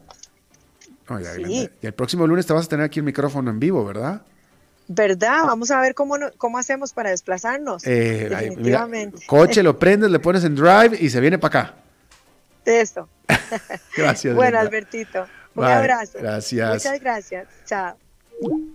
[1.09, 1.73] Oye, Glenda.
[1.81, 4.21] Y el próximo lunes te vas a tener aquí el micrófono en vivo, ¿verdad?
[4.89, 5.45] ¿Verdad?
[5.47, 7.87] Vamos a ver cómo, cómo hacemos para desplazarnos.
[7.87, 9.25] Eh, Definitivamente.
[9.27, 11.81] coche, lo prendes, le pones en drive y se viene para acá.
[12.71, 13.09] Eso.
[13.97, 14.35] gracias.
[14.35, 16.19] bueno, Albertito, un abrazo.
[16.21, 16.85] Gracias.
[16.85, 17.49] Muchas gracias.
[17.65, 17.97] Chao.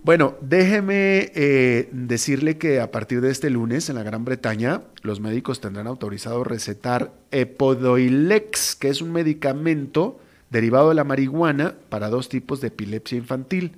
[0.04, 5.18] Bueno, déjeme eh, decirle que a partir de este lunes en la Gran Bretaña los
[5.18, 10.20] médicos tendrán autorizado recetar Epodoilex, que es un medicamento
[10.50, 13.72] derivado de la marihuana para dos tipos de epilepsia infantil.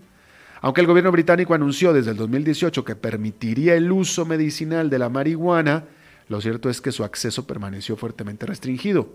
[0.61, 5.09] Aunque el gobierno británico anunció desde el 2018 que permitiría el uso medicinal de la
[5.09, 5.85] marihuana,
[6.29, 9.09] lo cierto es que su acceso permaneció fuertemente restringido.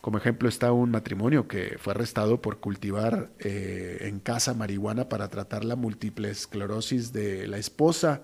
[0.00, 5.28] Como ejemplo está un matrimonio que fue arrestado por cultivar eh, en casa marihuana para
[5.28, 8.22] tratar la múltiple esclerosis de la esposa.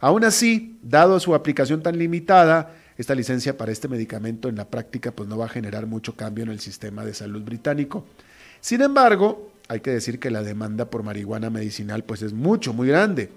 [0.00, 5.12] Aún así, dado su aplicación tan limitada, esta licencia para este medicamento en la práctica
[5.12, 8.06] pues no va a generar mucho cambio en el sistema de salud británico.
[8.60, 12.88] Sin embargo, hay que decir que la demanda por marihuana medicinal pues es mucho, muy
[12.88, 13.30] grande.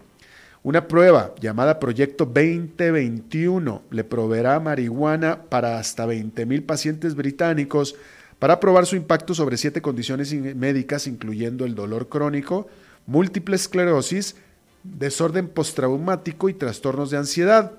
[0.67, 7.95] Una prueba llamada Proyecto 2021 le proveerá marihuana para hasta 20.000 pacientes británicos
[8.37, 12.67] para probar su impacto sobre siete condiciones médicas, incluyendo el dolor crónico,
[13.05, 14.35] múltiple esclerosis,
[14.83, 17.71] desorden postraumático y trastornos de ansiedad.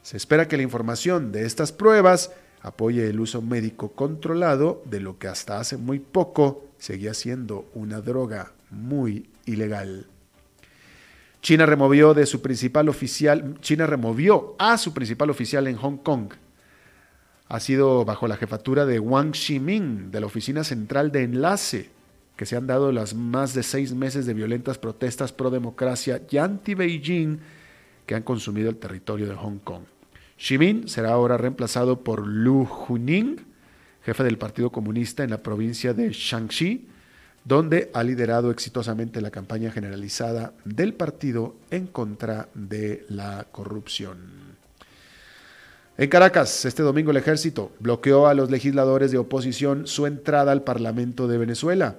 [0.00, 2.30] Se espera que la información de estas pruebas
[2.62, 8.00] apoye el uso médico controlado de lo que hasta hace muy poco seguía siendo una
[8.00, 10.06] droga muy ilegal.
[11.42, 16.32] China removió de su principal oficial, China removió a su principal oficial en Hong Kong.
[17.48, 21.90] Ha sido bajo la jefatura de Wang Ximing, de la Oficina Central de Enlace,
[22.36, 26.36] que se han dado las más de seis meses de violentas protestas pro democracia y
[26.36, 27.40] anti-Beijing
[28.06, 29.82] que han consumido el territorio de Hong Kong.
[30.38, 33.44] Ximing será ahora reemplazado por Lu Huning,
[34.04, 36.86] jefe del Partido Comunista en la provincia de Shaanxi,
[37.44, 44.52] donde ha liderado exitosamente la campaña generalizada del partido en contra de la corrupción.
[45.98, 50.62] En Caracas, este domingo el ejército bloqueó a los legisladores de oposición su entrada al
[50.62, 51.96] Parlamento de Venezuela.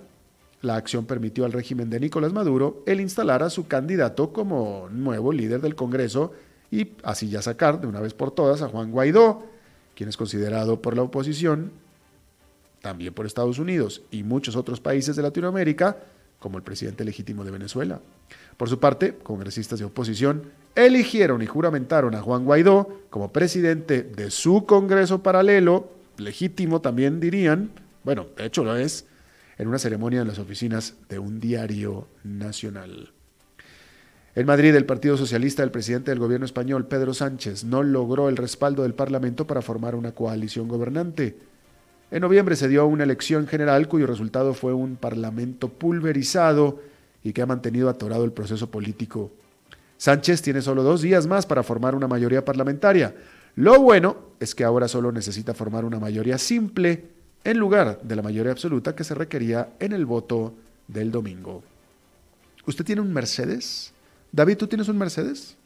[0.62, 5.32] La acción permitió al régimen de Nicolás Maduro el instalar a su candidato como nuevo
[5.32, 6.32] líder del Congreso
[6.72, 9.44] y así ya sacar de una vez por todas a Juan Guaidó,
[9.94, 11.72] quien es considerado por la oposición
[12.84, 15.97] también por Estados Unidos y muchos otros países de Latinoamérica,
[16.38, 18.01] como el presidente legítimo de Venezuela.
[18.57, 24.29] Por su parte, congresistas de oposición eligieron y juramentaron a Juan Guaidó como presidente de
[24.29, 27.71] su Congreso paralelo, legítimo también dirían,
[28.03, 29.05] bueno, de hecho lo es,
[29.57, 33.13] en una ceremonia en las oficinas de un diario nacional.
[34.36, 38.36] En Madrid, el Partido Socialista, el presidente del gobierno español, Pedro Sánchez, no logró el
[38.36, 41.53] respaldo del Parlamento para formar una coalición gobernante.
[42.14, 46.80] En noviembre se dio una elección general cuyo resultado fue un parlamento pulverizado
[47.24, 49.32] y que ha mantenido atorado el proceso político.
[49.97, 53.16] Sánchez tiene solo dos días más para formar una mayoría parlamentaria.
[53.55, 57.03] Lo bueno es que ahora solo necesita formar una mayoría simple
[57.43, 60.53] en lugar de la mayoría absoluta que se requería en el voto
[60.88, 61.64] del domingo.
[62.68, 63.91] ¿Usted tiene un Mercedes?
[64.32, 65.57] David, ¿tú tienes un Mercedes?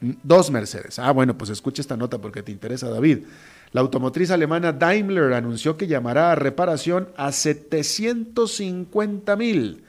[0.00, 1.00] Dos Mercedes.
[1.00, 3.24] Ah, bueno, pues escucha esta nota porque te interesa, David.
[3.72, 9.84] La automotriz alemana Daimler anunció que llamará a reparación a 750 mil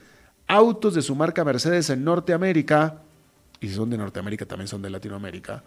[0.46, 3.02] autos de su marca Mercedes en Norteamérica,
[3.60, 5.62] y si son de Norteamérica también son de Latinoamérica.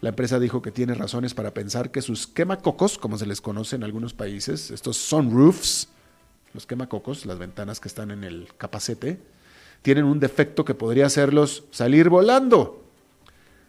[0.00, 3.76] La empresa dijo que tiene razones para pensar que sus quemacocos, como se les conoce
[3.76, 5.88] en algunos países, estos sunroofs,
[6.52, 9.18] los quemacocos, las ventanas que están en el capacete,
[9.82, 12.83] tienen un defecto que podría hacerlos salir volando.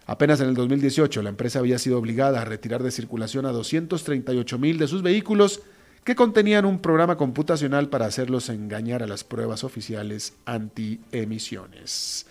[0.07, 4.59] Apenas en el 2018, la empresa había sido obligada a retirar de circulación a 238
[4.59, 5.61] mil de sus vehículos
[6.03, 12.27] que contenían un programa computacional para hacerlos engañar a las pruebas oficiales anti-emisiones.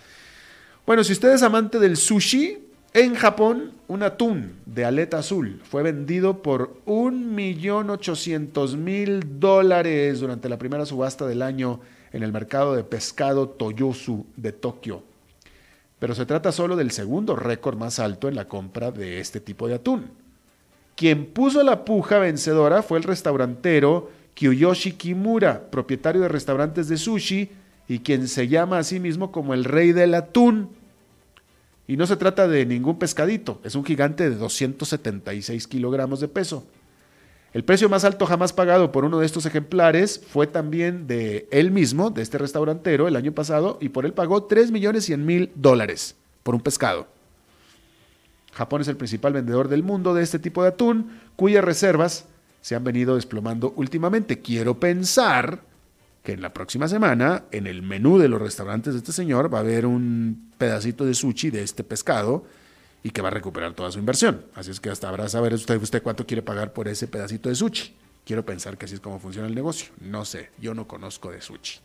[0.85, 2.59] Bueno, si usted es amante del sushi,
[2.93, 10.85] en Japón un atún de aleta azul fue vendido por 1.800.000 dólares durante la primera
[10.85, 11.81] subasta del año
[12.13, 15.03] en el mercado de pescado Toyosu de Tokio
[15.99, 19.67] pero se trata solo del segundo récord más alto en la compra de este tipo
[19.67, 20.11] de atún.
[20.95, 27.49] Quien puso la puja vencedora fue el restaurantero Kiyoshi Kimura, propietario de restaurantes de sushi
[27.87, 30.69] y quien se llama a sí mismo como el rey del atún.
[31.87, 36.65] Y no se trata de ningún pescadito, es un gigante de 276 kilogramos de peso.
[37.55, 41.71] El precio más alto jamás pagado por uno de estos ejemplares fue también de él
[41.71, 45.51] mismo, de este restaurantero, el año pasado, y por él pagó 3 millones 100 mil
[45.55, 47.07] dólares por un pescado.
[48.51, 52.25] Japón es el principal vendedor del mundo de este tipo de atún, cuyas reservas
[52.59, 54.41] se han venido desplomando últimamente.
[54.41, 55.61] Quiero pensar
[56.23, 59.59] que en la próxima semana, en el menú de los restaurantes de este señor, va
[59.59, 62.43] a haber un pedacito de sushi de este pescado
[63.05, 64.47] y que va a recuperar toda su inversión.
[64.55, 67.55] Así es que hasta habrá saber usted, usted cuánto quiere pagar por ese pedacito de
[67.55, 67.93] sushi.
[68.25, 69.93] Quiero pensar que así es como funciona el negocio.
[70.01, 71.81] No sé, yo no conozco de sushi.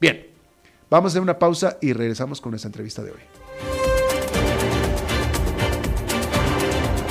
[0.00, 0.24] Bien,
[0.88, 3.18] vamos a hacer una pausa y regresamos con nuestra entrevista de hoy.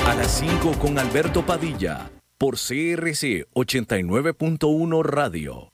[0.06, 5.74] A las 5 con Alberto Padilla, por CRC 89.1 Radio.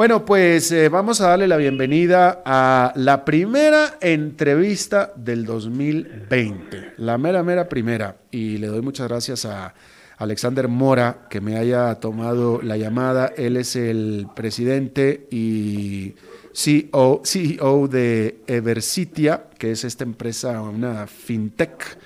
[0.00, 7.18] Bueno, pues eh, vamos a darle la bienvenida a la primera entrevista del 2020, la
[7.18, 8.16] mera, mera primera.
[8.30, 9.74] Y le doy muchas gracias a
[10.16, 13.26] Alexander Mora que me haya tomado la llamada.
[13.36, 16.14] Él es el presidente y
[16.54, 21.98] CEO, CEO de Eversitia, que es esta empresa, una fintech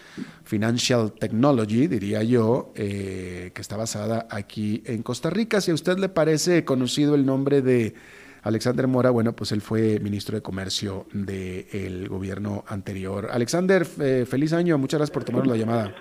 [0.44, 5.60] Financial Technology, diría yo, eh, que está basada aquí en Costa Rica.
[5.60, 7.94] Si a usted le parece conocido el nombre de
[8.42, 13.28] Alexander Mora, bueno, pues él fue ministro de Comercio del gobierno anterior.
[13.30, 15.94] Alexander, eh, feliz año, muchas gracias por tomar la llamada.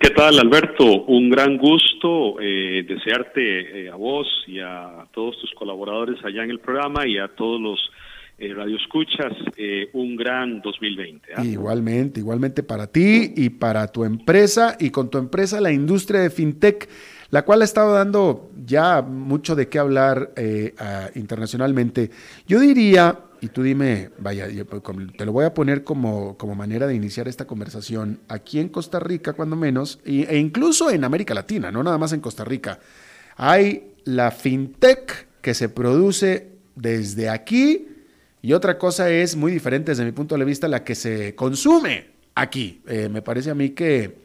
[0.00, 1.04] ¿Qué tal, Alberto?
[1.04, 6.58] Un gran gusto eh, desearte a vos y a todos tus colaboradores allá en el
[6.58, 7.78] programa y a todos los
[8.38, 11.28] eh, Radio Escuchas, eh, un gran 2020.
[11.36, 11.44] ¿ah?
[11.44, 16.30] Igualmente, igualmente para ti y para tu empresa y con tu empresa la industria de
[16.30, 16.88] fintech,
[17.30, 20.74] la cual ha estado dando ya mucho de qué hablar eh,
[21.14, 22.10] internacionalmente.
[22.46, 24.82] Yo diría, y tú dime, vaya, pues,
[25.16, 28.98] te lo voy a poner como, como manera de iniciar esta conversación, aquí en Costa
[28.98, 32.80] Rica, cuando menos, e incluso en América Latina, no nada más en Costa Rica,
[33.36, 37.88] hay la fintech que se produce desde aquí
[38.42, 42.06] y otra cosa es muy diferente desde mi punto de vista la que se consume
[42.34, 42.82] aquí.
[42.88, 44.16] Eh, me parece a mí que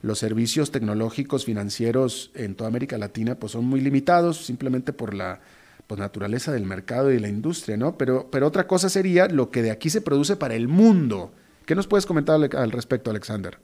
[0.00, 5.40] los servicios tecnológicos financieros en toda América Latina pues son muy limitados simplemente por la
[5.86, 7.98] pues, naturaleza del mercado y la industria, ¿no?
[7.98, 11.32] Pero, pero otra cosa sería lo que de aquí se produce para el mundo.
[11.66, 13.58] ¿Qué nos puedes comentar al, respecto, Alexander?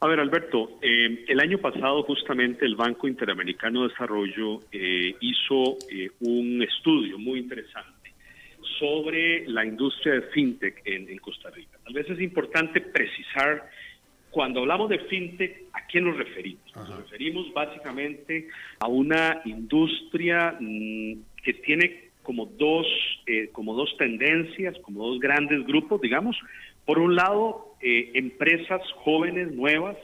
[0.00, 5.78] A ver, Alberto, eh, el año pasado justamente el Banco Interamericano de Desarrollo eh, hizo
[6.20, 8.01] un estudio muy interesante
[8.78, 11.78] sobre la industria de fintech en, Costa Rica.
[11.84, 13.68] Tal vez es importante precisar,
[14.30, 16.62] cuando hablamos de fintech, ¿a quién nos referimos?
[16.74, 18.48] Nos referimos básicamente
[18.80, 22.86] a una industria mm, que tiene como dos,
[23.26, 26.36] eh, como dos tendencias, como dos grandes grupos, digamos.
[26.84, 29.96] Por un lado, eh, empresas jóvenes, nuevas,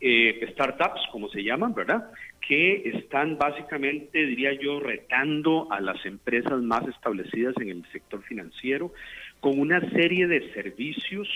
[0.00, 2.10] eh, startups, como se llaman, ¿verdad?
[2.50, 8.92] que están básicamente, diría yo, retando a las empresas más establecidas en el sector financiero
[9.38, 11.28] con una serie de servicios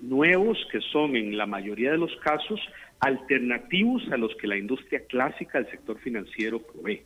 [0.00, 2.60] nuevos que son en la mayoría de los casos
[3.00, 7.02] alternativos a los que la industria clásica del sector financiero provee.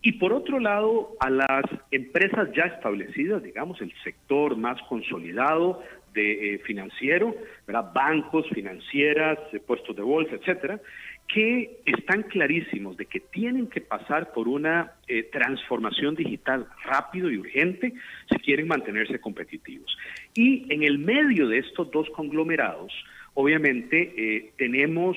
[0.00, 5.82] Y por otro lado, a las empresas ya establecidas, digamos, el sector más consolidado
[6.14, 7.34] de eh, financiero,
[7.66, 7.92] ¿verdad?
[7.92, 10.80] bancos, financieras, puestos de bolsa, etcétera,
[11.28, 17.38] que están clarísimos de que tienen que pasar por una eh, transformación digital rápido y
[17.38, 17.94] urgente
[18.30, 19.96] si quieren mantenerse competitivos.
[20.34, 22.92] Y en el medio de estos dos conglomerados,
[23.34, 25.16] obviamente eh, tenemos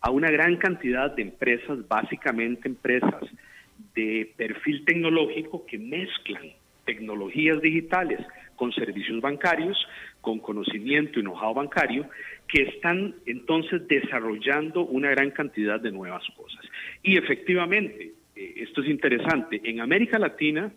[0.00, 3.22] a una gran cantidad de empresas, básicamente empresas
[3.94, 6.52] de perfil tecnológico que mezclan
[6.84, 8.20] tecnologías digitales
[8.56, 9.76] con servicios bancarios,
[10.24, 12.08] con conocimiento y know-how bancario,
[12.48, 16.64] que están entonces desarrollando una gran cantidad de nuevas cosas.
[17.02, 20.72] Y efectivamente, eh, esto es interesante, en América Latina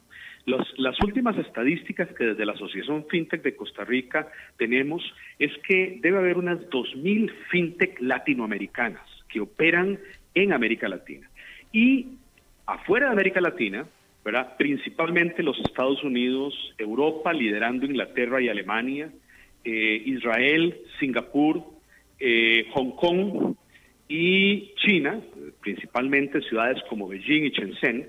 [0.78, 5.04] las últimas estadísticas que desde la Asociación FinTech de Costa Rica tenemos
[5.40, 10.00] es que debe haber unas 2.000 FinTech latinoamericanas que operan
[10.34, 11.30] en América Latina.
[11.74, 12.08] Y
[12.66, 13.88] afuera de América Latina,
[14.24, 14.56] ¿verdad?
[14.58, 19.10] principalmente los Estados Unidos, Europa, liderando Inglaterra y Alemania,
[19.70, 21.62] eh, Israel, Singapur,
[22.20, 23.56] eh, Hong Kong
[24.08, 25.20] y China,
[25.60, 28.08] principalmente ciudades como Beijing y Shenzhen,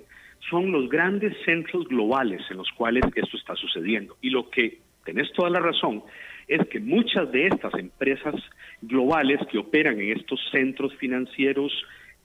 [0.49, 4.17] son los grandes centros globales en los cuales esto está sucediendo.
[4.23, 6.05] Y lo que tenés toda la razón
[6.47, 8.37] es que muchas de estas empresas
[8.81, 11.73] globales que operan en estos centros financieros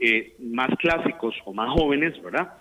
[0.06, 2.58] eh, más clásicos o más jóvenes, ¿verdad?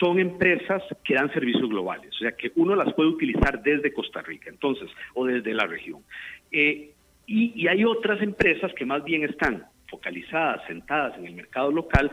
[0.00, 4.22] Son empresas que dan servicios globales, o sea que uno las puede utilizar desde Costa
[4.22, 6.02] Rica, entonces, o desde la región.
[6.50, 6.92] Eh,
[7.26, 12.10] y, y hay otras empresas que más bien están focalizadas, sentadas en el mercado local,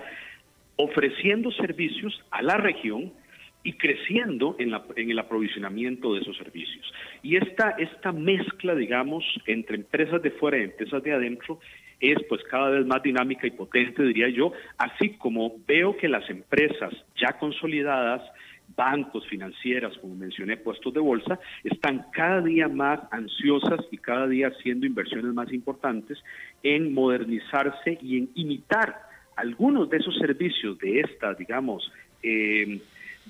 [0.76, 3.14] ofreciendo servicios a la región
[3.64, 6.94] y creciendo en, en, el aprovisionamiento de esos servicios.
[7.22, 11.62] Y esta, esta mezcla, digamos, entre empresas de fuera y empresas de adentro
[12.04, 16.30] es pues cada vez más dinámica y potente, diría yo, así como veo que las
[16.30, 18.22] empresas ya consolidadas,
[18.76, 24.49] bancos, financieras, como mencioné, puestos de bolsa, están cada día más ansiosas y cada día
[24.49, 26.22] haciendo inversiones más importantes
[26.62, 28.97] en modernizarse y en imitar
[29.38, 31.89] algunos de esos servicios de estas, digamos,
[32.22, 32.82] eh,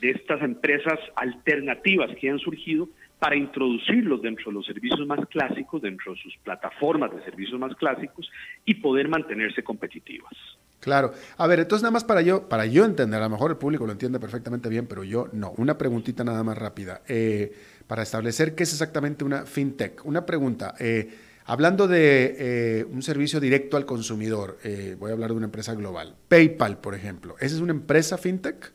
[0.02, 2.90] de estas empresas alternativas que han surgido
[3.24, 7.74] para introducirlos dentro de los servicios más clásicos, dentro de sus plataformas de servicios más
[7.78, 8.30] clásicos
[8.66, 10.34] y poder mantenerse competitivas.
[10.82, 11.14] Claro.
[11.38, 13.86] A ver, entonces nada más para yo, para yo entender, a lo mejor el público
[13.86, 15.52] lo entiende perfectamente bien, pero yo no.
[15.52, 17.02] Una preguntita nada más rápida.
[17.08, 17.54] Eh,
[17.88, 20.04] para establecer qué es exactamente una fintech.
[20.04, 20.76] Una pregunta.
[20.78, 21.10] Eh,
[21.46, 24.58] hablando de eh, un servicio directo al consumidor,
[25.00, 26.14] voy a hablar de una empresa global.
[26.28, 27.36] PayPal, por ejemplo.
[27.40, 28.74] ¿Esa es una empresa fintech?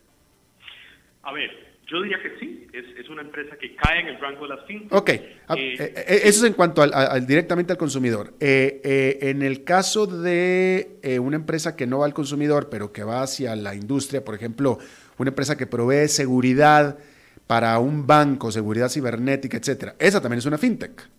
[1.21, 4.55] A ver, yo diría que sí, es, una empresa que cae en el rango de
[4.55, 4.93] las fintech.
[4.93, 5.09] Ok,
[5.47, 8.33] ah, eh, eh, eh, eso es en cuanto al, directamente al consumidor.
[8.39, 13.55] en el caso de una empresa que no va al consumidor, pero que va hacia
[13.55, 14.77] la industria, por ejemplo,
[15.17, 16.99] una empresa que provee seguridad
[17.47, 21.09] para un banco, seguridad cibernética, etcétera, esa también es una fintech.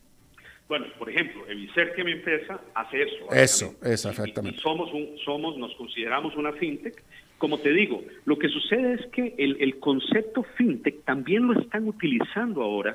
[0.69, 3.33] Bueno, por ejemplo, Evicer, que mi empresa, hace eso.
[3.33, 4.61] Eso, eso, exactamente.
[4.61, 7.03] somos, un, somos, nos consideramos una fintech
[7.41, 12.63] como te digo, lo que sucede es que el, concepto fintech también lo están utilizando
[12.63, 12.95] ahora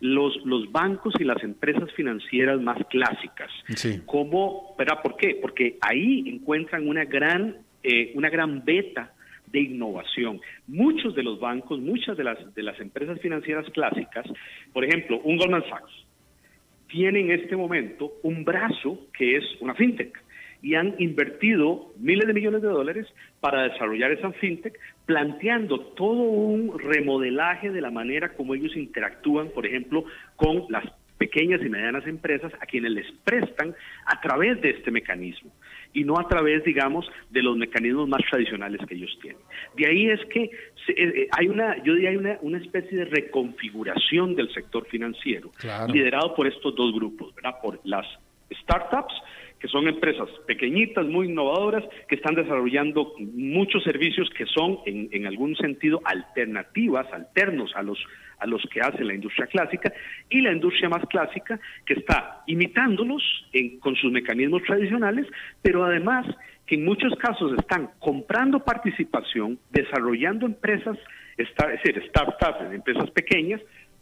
[0.00, 3.50] los, los bancos y las empresas financieras más clásicas.
[3.74, 4.00] Sí.
[4.06, 5.38] Como, ¿Por qué?
[5.42, 9.12] Porque ahí encuentran una gran, eh, una gran beta
[9.48, 10.40] de innovación.
[10.68, 14.24] Muchos de los bancos, muchas de las, de las empresas financieras clásicas,
[14.72, 16.06] por ejemplo, un Goldman Sachs,
[16.86, 20.16] tiene en este momento un brazo que es una fintech
[20.62, 23.06] y han invertido miles de millones de dólares
[23.40, 29.66] para desarrollar esa fintech, planteando todo un remodelaje de la manera como ellos interactúan, por
[29.66, 30.04] ejemplo,
[30.36, 30.84] con las
[31.20, 33.74] pequeñas y medianas empresas a quienes les prestan
[34.06, 35.50] a través de este mecanismo
[35.92, 39.42] y no a través, digamos, de los mecanismos más tradicionales que ellos tienen.
[39.76, 40.50] De ahí es que eh,
[40.96, 45.50] eh, hay una, yo diría, hay una, una especie de reconfiguración del sector financiero,
[45.92, 47.56] liderado por estos dos grupos, ¿verdad?
[47.62, 48.06] Por las
[48.62, 49.12] startups
[49.60, 55.54] que son empresas pequeñitas, muy innovadoras, que están desarrollando muchos servicios que son, en, algún
[55.56, 57.98] sentido, alternativas, alternos a los,
[58.38, 59.92] a los que hace la industria clásica,
[60.30, 63.22] y la industria más clásica, que está imitándolos
[63.80, 65.26] con sus mecanismos tradicionales,
[65.60, 66.26] pero además
[66.66, 70.96] que en muchos casos están comprando participación, desarrollando empresas,
[71.36, 73.60] es decir, startups, empresas pequeñas,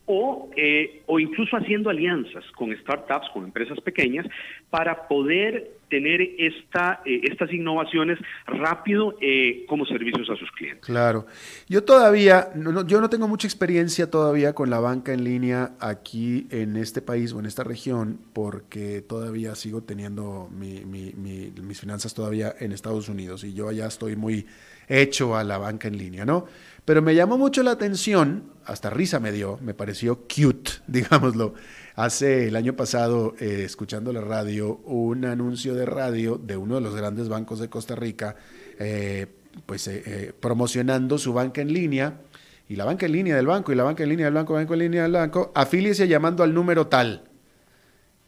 [0.09, 4.27] o, eh, o incluso haciendo alianzas con startups, con empresas pequeñas,
[4.71, 10.85] para poder tener esta, eh, estas innovaciones rápido eh, como servicios a sus clientes.
[10.85, 11.27] Claro.
[11.69, 16.47] Yo todavía, no, yo no tengo mucha experiencia todavía con la banca en línea aquí
[16.51, 22.73] en este país o en esta región, porque todavía sigo teniendo mis finanzas todavía en
[22.73, 24.47] Estados Unidos y yo allá estoy muy
[24.89, 26.47] hecho a la banca en línea, ¿no?
[26.85, 31.55] Pero me llamó mucho la atención, hasta risa me dio, me pareció cute, digámoslo.
[31.97, 36.83] Hace el año pasado, eh, escuchando la radio, un anuncio de radio de uno de
[36.83, 38.37] los grandes bancos de Costa Rica,
[38.79, 39.27] eh,
[39.67, 42.21] pues eh, promocionando su banca en línea,
[42.69, 44.75] y la banca en línea del banco, y la banca en línea del banco, banco
[44.75, 47.25] en línea del banco, afíliese llamando al número tal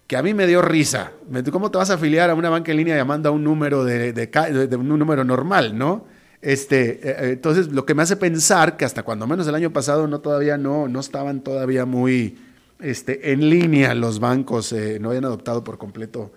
[0.07, 1.13] que a mí me dio risa.
[1.53, 4.13] ¿Cómo te vas a afiliar a una banca en línea llamando a un número de,
[4.13, 6.05] de un número normal, no?
[6.43, 9.73] Este, eh, eh, entonces, lo que me hace pensar que hasta cuando menos el año
[9.73, 12.39] pasado no todavía no, no estaban todavía muy
[12.81, 16.33] este, en línea los bancos, eh, no habían adoptado por completo.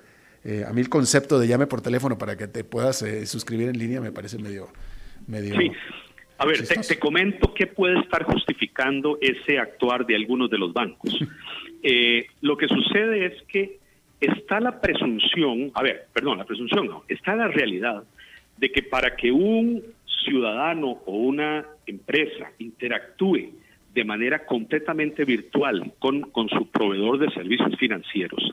[0.67, 4.01] a mí el concepto de llame por teléfono para que te puedas suscribir en línea
[4.01, 4.67] me parece medio...
[5.27, 5.55] medio...
[5.55, 5.71] Sí.
[6.37, 11.17] A ver, te, comento qué puede estar justificando ese actuar de algunos de los bancos.
[11.85, 13.77] Eh, lo que sucede es que
[14.21, 18.05] está la presunción, a ver, perdón, la presunción no, está la realidad
[18.57, 19.83] de que para que un
[20.25, 23.51] ciudadano o una empresa interactúe
[23.93, 28.51] de manera completamente virtual con, con su proveedor de servicios financieros,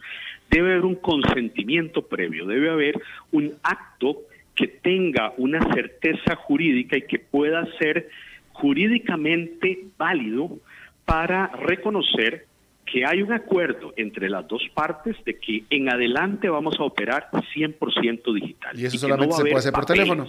[0.51, 3.01] debe haber un consentimiento previo, debe haber
[3.33, 4.19] un acto
[4.55, 8.11] que tenga una certeza jurídica y que pueda ser
[8.53, 10.59] jurídicamente válido
[11.07, 12.47] para reconocer
[12.91, 17.29] que hay un acuerdo entre las dos partes de que en adelante vamos a operar
[17.31, 18.79] 100% digital.
[18.79, 20.29] ¿Y eso solamente se puede hacer por teléfono?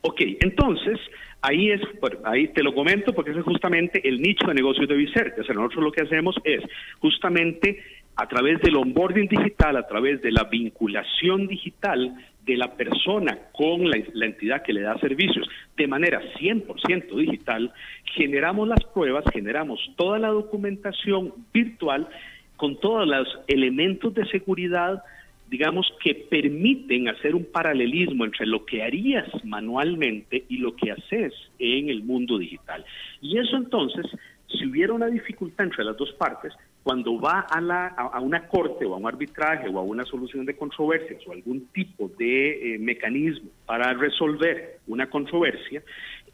[0.00, 0.98] Ok, entonces
[1.42, 1.80] ahí es,
[2.24, 5.42] ahí te lo comento porque ese es justamente el nicho de negocios de Vicerte.
[5.42, 6.62] O sea, nosotros lo que hacemos es
[7.00, 7.82] justamente
[8.16, 12.14] a través del onboarding digital, a través de la vinculación digital
[12.44, 17.72] de la persona con la, entidad que le da servicios de manera 100% digital,
[18.14, 22.08] generamos las pruebas, generamos toda la documentación virtual
[22.56, 25.02] con todos los elementos de seguridad,
[25.48, 31.32] digamos, que permiten hacer un paralelismo entre lo que harías manualmente y lo que haces
[31.58, 32.84] en el mundo digital.
[33.20, 34.06] Y eso entonces,
[34.48, 36.52] si hubiera una dificultad entre las dos partes,
[36.84, 40.54] cuando va a, la, una corte o a un arbitraje o a una solución de
[40.54, 45.82] controversias o algún tipo de eh, mecanismo para resolver una controversia,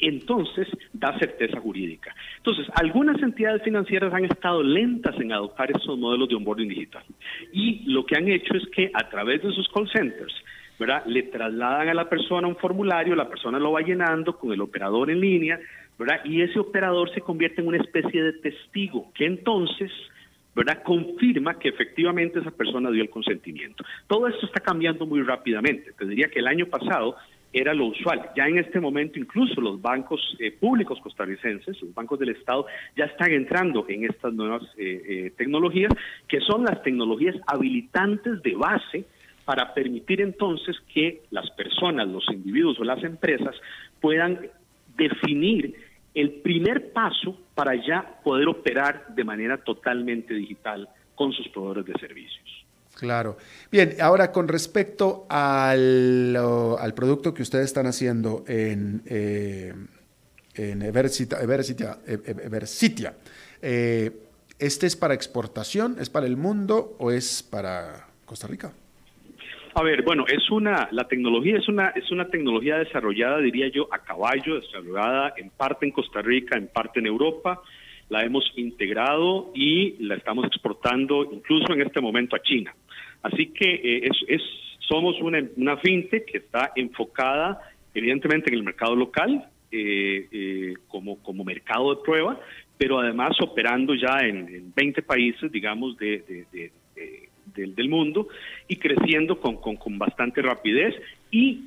[0.01, 2.15] entonces da certeza jurídica.
[2.39, 7.05] Entonces, algunas entidades financieras han estado lentas en adoptar esos modelos de onboarding digital
[7.53, 10.35] y lo que han hecho es que a través de sus call centers,
[10.81, 11.05] ¿verdad?
[11.07, 15.11] Le trasladan a la persona un formulario, la persona lo va llenando con el operador
[15.11, 15.61] en línea,
[16.25, 19.91] Y ese operador se convierte en una especie de testigo que entonces
[20.55, 20.83] ¿verdad?
[20.83, 23.85] Confirma que efectivamente esa persona dio el consentimiento.
[24.09, 25.93] Todo esto está cambiando muy rápidamente.
[25.97, 27.17] Te diría que el año pasado
[27.53, 28.31] era lo usual.
[28.37, 33.07] Ya en este momento incluso los bancos eh, públicos costarricenses, los bancos del Estado, ya
[33.07, 35.93] están entrando en estas nuevas eh, eh, tecnologías,
[36.29, 39.05] que son las tecnologías habilitantes de base
[39.45, 43.55] para permitir entonces que las personas, los individuos o las empresas
[44.01, 44.39] puedan
[44.97, 45.75] definir
[46.15, 51.99] el primer paso para ya poder operar de manera totalmente digital con sus proveedores de
[52.01, 52.67] servicios.
[52.95, 53.37] Claro.
[53.71, 59.73] Bien, ahora con respecto al, producto que ustedes están haciendo en, eh,
[60.55, 61.39] en Eversitia,
[63.63, 64.13] eh,
[64.59, 68.73] ¿este es para exportación, es para el mundo o es para Costa Rica?
[69.73, 73.89] A ver, bueno, es una, la tecnología es una, es una tecnología desarrollada, diría yo,
[73.93, 77.63] a caballo, desarrollada en parte en Costa Rica, en parte en Europa.
[78.09, 82.75] La hemos integrado y la estamos exportando incluso en este momento a China.
[83.23, 84.43] Así que eh, es, es,
[84.89, 87.61] somos una, una fintech que está enfocada
[87.95, 92.41] evidentemente en el mercado local eh, eh, como, como mercado de prueba,
[92.77, 96.73] pero además operando ya en, 20 países, digamos, de
[97.67, 98.29] del, mundo
[98.69, 100.95] y creciendo con, con, bastante rapidez
[101.31, 101.65] y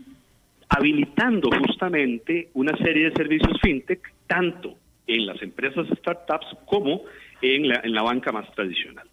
[0.69, 4.75] habilitando justamente una serie de servicios fintech, tanto
[5.07, 7.03] en las empresas startups como
[7.41, 9.07] en la, en la banca más tradicional.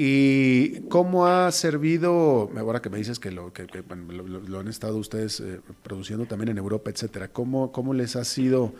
[0.00, 5.40] ¿Y cómo ha servido, ahora que me dices que lo, que, lo, han estado ustedes
[5.40, 8.74] eh, produciendo también en Europa, etcétera, ¿cómo, cómo les ha sido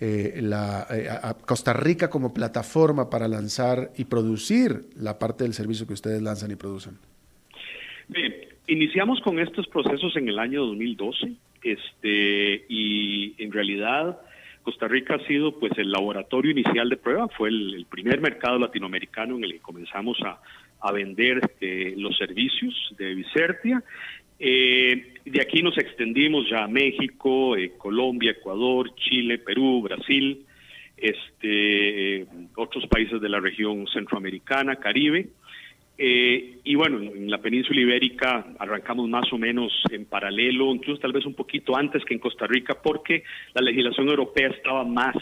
[0.00, 5.54] eh, la, eh, a Costa Rica como plataforma para lanzar y producir la parte del
[5.54, 6.98] servicio que ustedes lanzan y producen?
[8.08, 8.34] Bien,
[8.68, 11.32] iniciamos con estos procesos en el año 2012
[11.62, 14.20] este, y en realidad
[14.62, 19.36] Costa Rica ha sido pues el laboratorio inicial de prueba, fue el, primer mercado latinoamericano
[19.36, 20.38] en el que comenzamos a,
[20.92, 23.82] vender eh, los servicios de Vicertia
[24.38, 30.44] eh, de aquí nos extendimos ya a México, eh, Colombia, Ecuador, Chile, Perú, Brasil,
[30.96, 32.26] este,
[32.56, 35.28] otros países de la región centroamericana, Caribe.
[36.00, 41.12] Eh, y bueno, en la península ibérica arrancamos más o menos en paralelo, incluso tal
[41.12, 43.24] vez un poquito antes que en Costa Rica, porque
[43.54, 45.16] la legislación europea estaba más,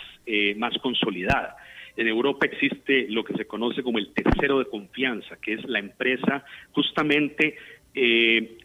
[0.56, 1.56] más consolidada.
[1.96, 5.78] En Europa existe lo que se conoce como el tercero de confianza, que es la
[5.78, 7.56] empresa justamente
[7.98, 8.58] eh,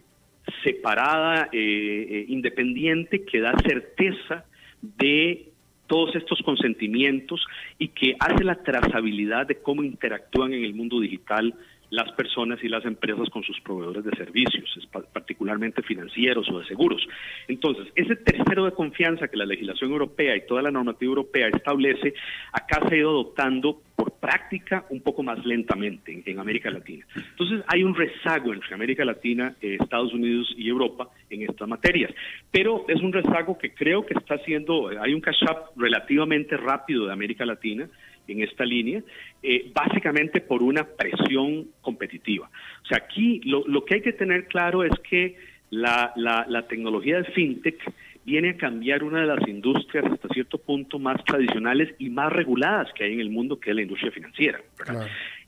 [0.64, 4.46] separada, eh, eh, independiente, que da certeza
[4.82, 5.50] de
[5.88, 7.46] todos estos consentimientos
[7.78, 11.54] y que hace la trazabilidad de cómo interactúan en el mundo digital
[11.92, 17.06] las personas y las empresas con sus proveedores de servicios, particularmente financieros o de seguros.
[17.50, 22.14] Entonces, ese tercero de confianza que la legislación europea y toda la normativa europea establece,
[22.54, 27.06] acá se ha ido adoptando por práctica un poco más lentamente en, América Latina.
[27.14, 32.12] Entonces, hay un rezago entre América Latina, eh, Estados Unidos y Europa en estas materias,
[32.52, 37.14] pero es un rezago que creo que está haciendo, hay un catch-up relativamente rápido de
[37.14, 37.89] América Latina,
[38.32, 39.02] en esta línea,
[39.44, 42.50] eh, básicamente por una presión competitiva.
[42.84, 45.38] O sea, aquí lo, lo que hay que tener claro es que
[45.72, 47.80] la, la, tecnología de fintech
[48.26, 52.92] viene a cambiar una de las industrias hasta cierto punto más tradicionales y más reguladas
[52.94, 54.62] que hay en el mundo, que es la industria financiera.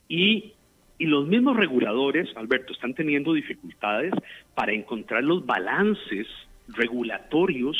[0.07, 0.53] Y,
[0.97, 4.13] y los mismos reguladores, Alberto, están teniendo dificultades
[4.55, 6.25] para encontrar los balances
[6.69, 7.77] regulatorios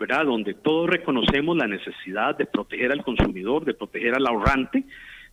[0.00, 0.24] ¿verdad?
[0.24, 4.84] Donde todos reconocemos la necesidad de proteger al consumidor, de proteger al ahorrante,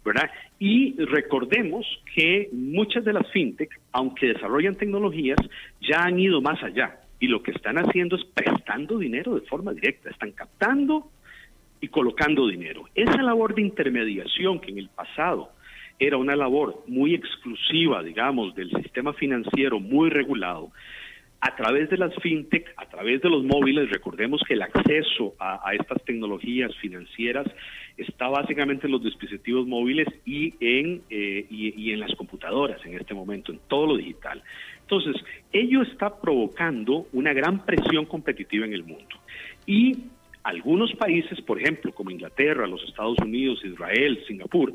[0.04, 0.30] ¿verdad?
[0.60, 5.40] Y recordemos que muchas de las fintech, aunque desarrollan tecnologías,
[5.82, 9.72] ya han ido más allá y lo que están haciendo es prestando dinero de forma
[9.72, 11.10] directa, están captando
[11.80, 12.84] y colocando dinero.
[12.94, 15.50] Esa labor de intermediación que en el pasado
[15.98, 20.72] era una labor muy exclusiva, digamos, del sistema financiero muy regulado,
[21.40, 25.72] a través de las fintech, a través de los móviles, recordemos que el acceso a,
[25.74, 27.46] estas tecnologías financieras
[27.96, 33.14] está básicamente en los dispositivos móviles y en, eh, y, en las computadoras en este
[33.14, 34.42] momento, en todo lo digital.
[34.82, 35.16] Entonces,
[35.52, 39.16] ello está provocando una gran presión competitiva en el mundo.
[39.66, 39.96] Y
[40.44, 44.74] algunos países, por ejemplo, como Inglaterra, los Estados Unidos, Israel, Singapur,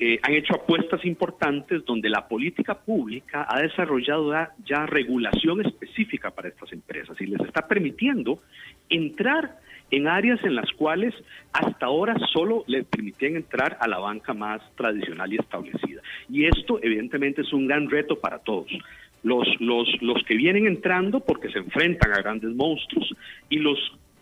[0.00, 4.32] eh, han hecho apuestas importantes donde la política pública ha desarrollado
[4.64, 8.38] ya, regulación específica para estas empresas y les está permitiendo
[8.88, 9.58] entrar
[9.90, 11.14] en áreas en las cuales
[11.52, 16.00] hasta ahora solo les permitían entrar a la banca más tradicional y establecida.
[16.28, 18.70] Y esto evidentemente es un gran reto para todos.
[19.24, 23.12] Los, los, los que vienen entrando porque se enfrentan a grandes monstruos
[23.48, 23.78] y los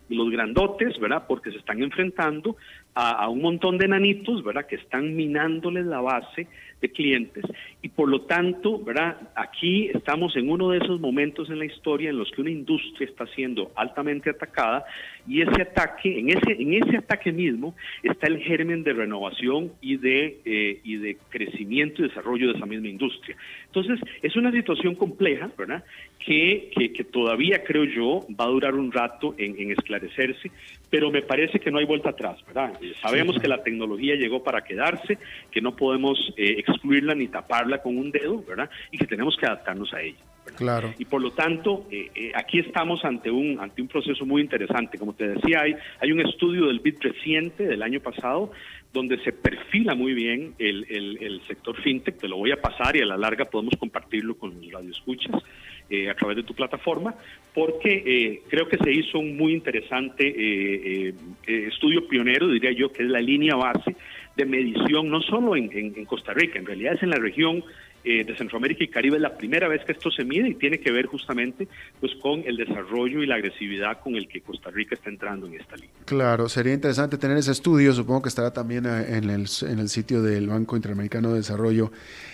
[0.09, 1.25] los grandotes, ¿verdad?
[1.27, 2.57] Porque se están enfrentando
[2.99, 4.67] a, un montón de nanitos, ¿verdad?
[4.67, 6.47] Que están minándoles la base
[6.81, 7.45] de clientes
[7.83, 9.17] y por lo tanto, ¿verdad?
[9.35, 13.07] Aquí estamos en uno de esos momentos en la historia en los que una industria
[13.07, 14.85] está siendo altamente atacada
[15.29, 19.97] y ese ataque, en ese, en ese ataque mismo está el germen de renovación y
[19.99, 23.37] de, eh, y de crecimiento y desarrollo de esa misma industria.
[23.67, 25.85] Entonces, es una situación compleja, ¿verdad?
[26.19, 30.51] Que, que, todavía creo yo va a durar un rato en, en esclarecerse,
[30.97, 32.73] pero me parece que no hay vuelta atrás, ¿verdad?
[33.03, 35.19] Sabemos que la tecnología llegó para quedarse,
[35.51, 38.71] que no podemos eh, excluirla ni taparla con un dedo, ¿verdad?
[38.91, 40.17] Y que tenemos que adaptarnos a ella.
[40.57, 40.95] Claro.
[40.97, 44.97] Y por lo tanto, eh, eh, aquí estamos ante un ante un proceso muy interesante.
[44.97, 48.51] Como te decía, hay, hay un estudio del BID reciente del año pasado
[48.95, 52.17] donde se perfila muy bien el, el, sector fintech.
[52.17, 55.43] Te lo voy a pasar y a la larga podemos compartirlo con los radioescuchas
[55.91, 57.15] eh, a través de tu plataforma,
[57.55, 61.15] porque eh, creo que se hizo un muy interesante
[61.47, 63.97] estudio pionero, diría yo, que es la línea base
[64.37, 67.65] de medición, no solo en, Costa Rica, en realidad es en la región
[68.05, 70.79] eh, de Centroamérica y Caribe es la primera vez que esto se mide y tiene
[70.79, 71.67] que ver justamente
[71.99, 75.55] pues con el desarrollo y la agresividad con el que Costa Rica está entrando en
[75.55, 75.91] esta línea.
[76.05, 79.89] Claro, sería interesante tener ese estudio, supongo que estará también eh, en el, en el
[79.89, 81.91] sitio del Banco Interamericano de Desarrollo.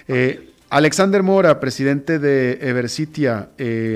[0.09, 3.51] Eh, Alexander Mora, presidente de Eversitia,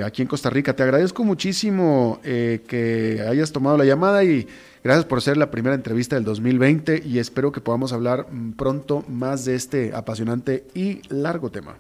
[0.05, 4.47] aquí en Costa Rica, te agradezco muchísimo que hayas tomado la llamada y
[4.87, 9.03] Gracias por ser la primera entrevista del 2020 y espero que podamos hablar mm, pronto
[9.09, 11.77] más de este apasionante y largo tema.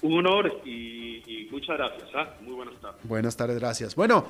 [0.00, 2.08] Un honor y, muchas gracias.
[2.14, 2.34] ¿ah?
[2.40, 3.00] Muy buenas tardes.
[3.06, 3.94] Buenas tardes, gracias.
[3.94, 4.24] Bueno,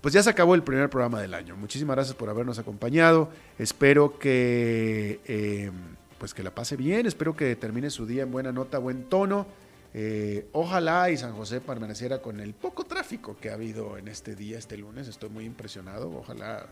[0.00, 1.54] pues ya se acabó el primer programa del año.
[1.54, 3.28] Muchísimas gracias por habernos acompañado.
[3.58, 5.70] Espero que, eh,
[6.18, 7.06] pues que la pase bien.
[7.06, 9.46] Espero que termine su día en buena nota, buen tono.
[9.94, 14.34] Eh, ojalá y San José permaneciera con el poco tráfico que ha habido en este
[14.34, 15.08] día, este lunes.
[15.08, 16.10] Estoy muy impresionado.
[16.10, 16.66] Ojalá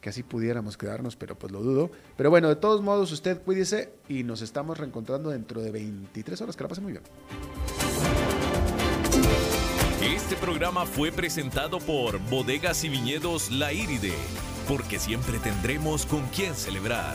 [0.00, 1.90] que así pudiéramos quedarnos, pero pues lo dudo.
[2.16, 6.56] Pero bueno, de todos modos, usted cuídese y nos estamos reencontrando dentro de 23 horas.
[6.56, 7.02] Que la pase muy bien.
[10.02, 14.14] Este programa fue presentado por Bodegas y Viñedos La Iride,
[14.68, 17.14] porque siempre tendremos con quién celebrar.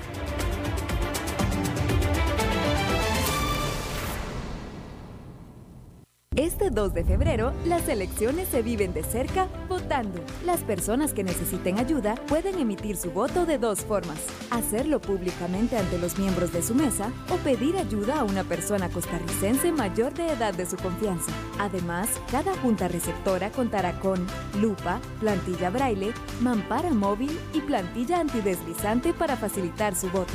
[6.37, 10.17] Este 2 de febrero, las elecciones se viven de cerca votando.
[10.45, 14.17] Las personas que necesiten ayuda pueden emitir su voto de dos formas.
[14.49, 19.73] Hacerlo públicamente ante los miembros de su mesa o pedir ayuda a una persona costarricense
[19.73, 21.33] mayor de edad de su confianza.
[21.59, 24.25] Además, cada junta receptora contará con
[24.61, 30.31] lupa, plantilla braille, mampara móvil y plantilla antideslizante para facilitar su voto.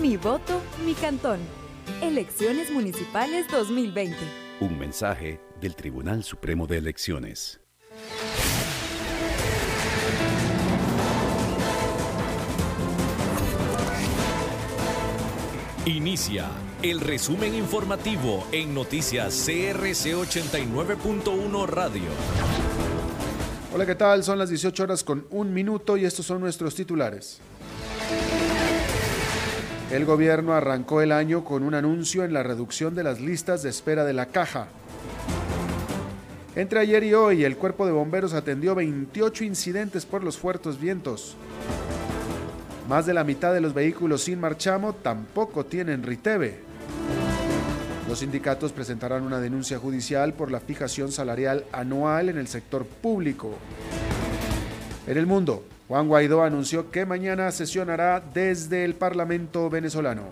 [0.00, 1.40] Mi voto, mi cantón.
[2.02, 4.39] Elecciones Municipales 2020.
[4.60, 7.62] Un mensaje del Tribunal Supremo de Elecciones.
[15.86, 16.50] Inicia
[16.82, 22.10] el resumen informativo en noticias CRC 89.1 Radio.
[23.72, 24.22] Hola, ¿qué tal?
[24.22, 27.40] Son las 18 horas con un minuto y estos son nuestros titulares.
[29.90, 33.70] El gobierno arrancó el año con un anuncio en la reducción de las listas de
[33.70, 34.68] espera de la caja.
[36.54, 41.36] Entre ayer y hoy, el cuerpo de bomberos atendió 28 incidentes por los fuertes vientos.
[42.88, 46.60] Más de la mitad de los vehículos sin marchamo tampoco tienen RITEVE.
[48.08, 53.56] Los sindicatos presentarán una denuncia judicial por la fijación salarial anual en el sector público.
[55.10, 60.22] En el mundo, Juan Guaidó anunció que mañana sesionará desde el Parlamento venezolano.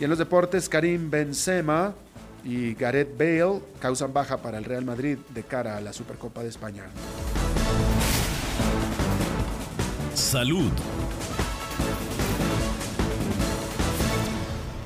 [0.00, 1.94] Y en los deportes, Karim Benzema
[2.42, 6.48] y Gareth Bale causan baja para el Real Madrid de cara a la Supercopa de
[6.48, 6.86] España.
[10.14, 10.72] Salud.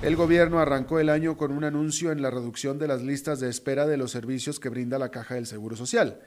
[0.02, 3.48] El gobierno arrancó el año con un anuncio en la reducción de las listas de
[3.48, 6.20] espera de los servicios que brinda la Caja del Seguro Social.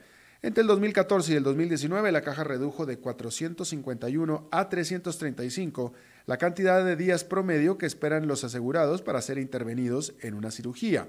[0.44, 5.92] Entre el 2014 y el 2019, la caja redujo de 451 a 335
[6.26, 11.08] la cantidad de días promedio que esperan los asegurados para ser intervenidos en una cirugía.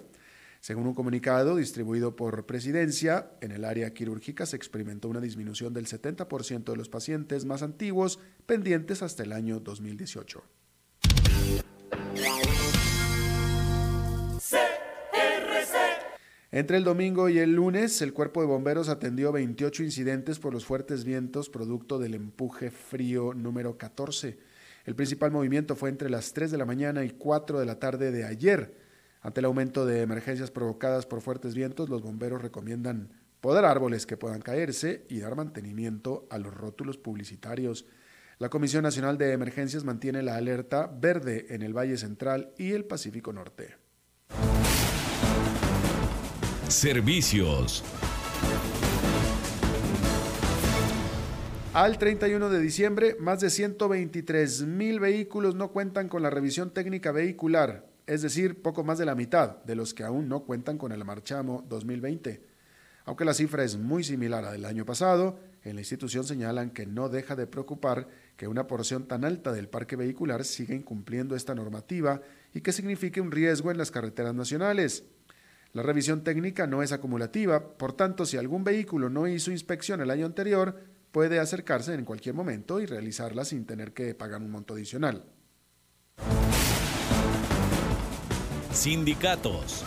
[0.60, 5.88] Según un comunicado distribuido por Presidencia, en el área quirúrgica se experimentó una disminución del
[5.88, 10.44] 70% de los pacientes más antiguos pendientes hasta el año 2018.
[16.56, 20.68] Entre el domingo y el lunes, el cuerpo de bomberos atendió 28 incidentes por los
[20.68, 24.38] fuertes vientos producto del empuje frío número 14.
[24.86, 28.12] El principal movimiento fue entre las 3 de la mañana y 4 de la tarde
[28.12, 28.78] de ayer.
[29.22, 33.10] Ante el aumento de emergencias provocadas por fuertes vientos, los bomberos recomiendan
[33.42, 37.88] podar árboles que puedan caerse y dar mantenimiento a los rótulos publicitarios.
[38.38, 42.86] La Comisión Nacional de Emergencias mantiene la alerta verde en el Valle Central y el
[42.86, 43.83] Pacífico Norte.
[46.74, 47.84] Servicios.
[51.72, 57.12] Al 31 de diciembre, más de 123 mil vehículos no cuentan con la revisión técnica
[57.12, 60.92] vehicular, es decir, poco más de la mitad de los que aún no cuentan con
[60.92, 62.44] el Marchamo 2020.
[63.06, 66.88] Aunque la cifra es muy similar a del año pasado, en la institución señalan que
[66.88, 71.54] no deja de preocupar que una porción tan alta del parque vehicular siga incumpliendo esta
[71.54, 72.22] normativa
[72.52, 75.04] y que signifique un riesgo en las carreteras nacionales.
[75.74, 80.12] La revisión técnica no es acumulativa, por tanto, si algún vehículo no hizo inspección el
[80.12, 80.80] año anterior,
[81.12, 85.26] puede acercarse en cualquier momento y realizarla sin tener que pagar un monto adicional.
[88.72, 89.84] Sindicatos.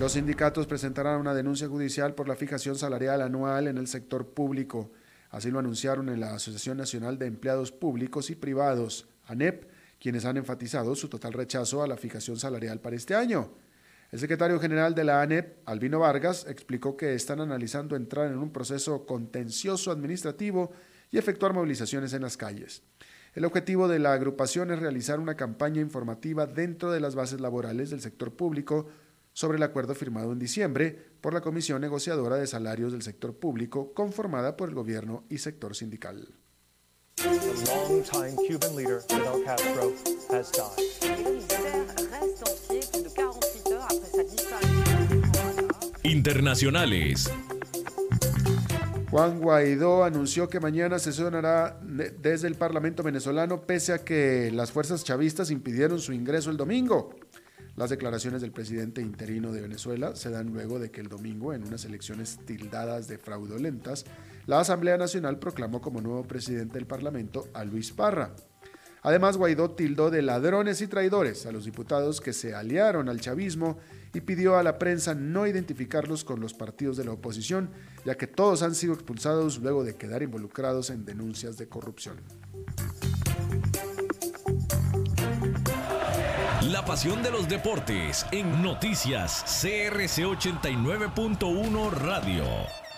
[0.00, 4.90] Los sindicatos presentarán una denuncia judicial por la fijación salarial anual en el sector público.
[5.30, 9.70] Así lo anunciaron en la Asociación Nacional de Empleados Públicos y Privados, ANEP,
[10.00, 13.52] quienes han enfatizado su total rechazo a la fijación salarial para este año.
[14.10, 18.50] El secretario general de la ANEP, Albino Vargas, explicó que están analizando entrar en un
[18.50, 20.72] proceso contencioso administrativo
[21.12, 22.82] y efectuar movilizaciones en las calles.
[23.34, 27.90] El objetivo de la agrupación es realizar una campaña informativa dentro de las bases laborales
[27.90, 28.88] del sector público
[29.32, 33.94] sobre el acuerdo firmado en diciembre por la Comisión Negociadora de Salarios del Sector Público,
[33.94, 36.39] conformada por el gobierno y sector sindical.
[46.02, 47.30] Internacionales.
[49.10, 55.04] Juan Guaidó anunció que mañana sesionará desde el Parlamento venezolano pese a que las fuerzas
[55.04, 57.14] chavistas impidieron su ingreso el domingo.
[57.76, 61.64] Las declaraciones del presidente interino de Venezuela se dan luego de que el domingo, en
[61.64, 64.04] unas elecciones tildadas de fraudulentas,
[64.46, 68.30] la Asamblea Nacional proclamó como nuevo presidente del Parlamento a Luis Parra.
[69.02, 73.78] Además, Guaidó tildó de ladrones y traidores a los diputados que se aliaron al chavismo
[74.12, 77.70] y pidió a la prensa no identificarlos con los partidos de la oposición,
[78.04, 82.16] ya que todos han sido expulsados luego de quedar involucrados en denuncias de corrupción.
[86.70, 92.89] la pasión de los deportes en Noticias CRC 89.1 Radio.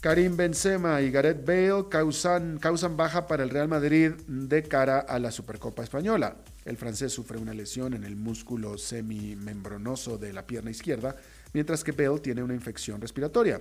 [0.00, 5.18] Karim Benzema y Gareth Bale causan, causan baja para el Real Madrid de cara a
[5.18, 6.36] la Supercopa Española.
[6.64, 11.16] El francés sufre una lesión en el músculo semimembranoso de la pierna izquierda,
[11.52, 13.60] mientras que Bale tiene una infección respiratoria.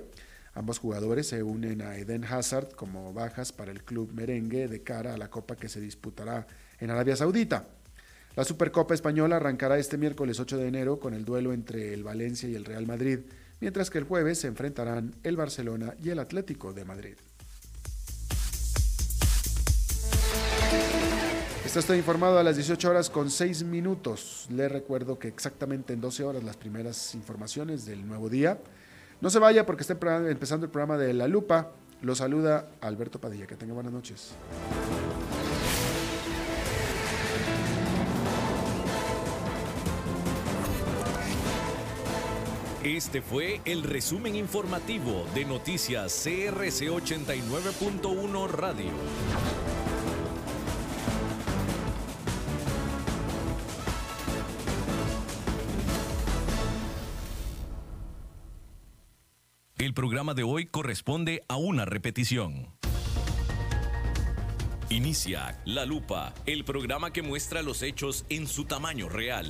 [0.53, 5.15] Ambos jugadores se unen a Eden Hazard como bajas para el club merengue de cara
[5.15, 6.45] a la copa que se disputará
[6.79, 7.65] en Arabia Saudita.
[8.35, 12.47] La Supercopa Española arrancará este miércoles 8 de enero con el duelo entre el Valencia
[12.47, 13.21] y el Real Madrid
[13.59, 17.17] mientras que el jueves se enfrentarán el Barcelona y el Atlético de Madrid.
[21.65, 24.47] Está usted informado a las 18 horas con 6 minutos.
[24.49, 28.57] Le recuerdo que exactamente en 12 horas las primeras informaciones del nuevo día.
[29.19, 29.93] No se vaya porque está
[30.29, 31.71] empezando el programa de La Lupa.
[32.01, 33.47] Lo saluda Alberto Padilla.
[33.47, 34.31] Que tenga buenas noches.
[42.87, 48.91] Este fue el resumen informativo de Noticias CRC 89.1 Radio.
[59.77, 62.73] El programa de hoy corresponde a una repetición.
[64.89, 69.47] Inicia La Lupa, el programa que muestra los hechos en su tamaño real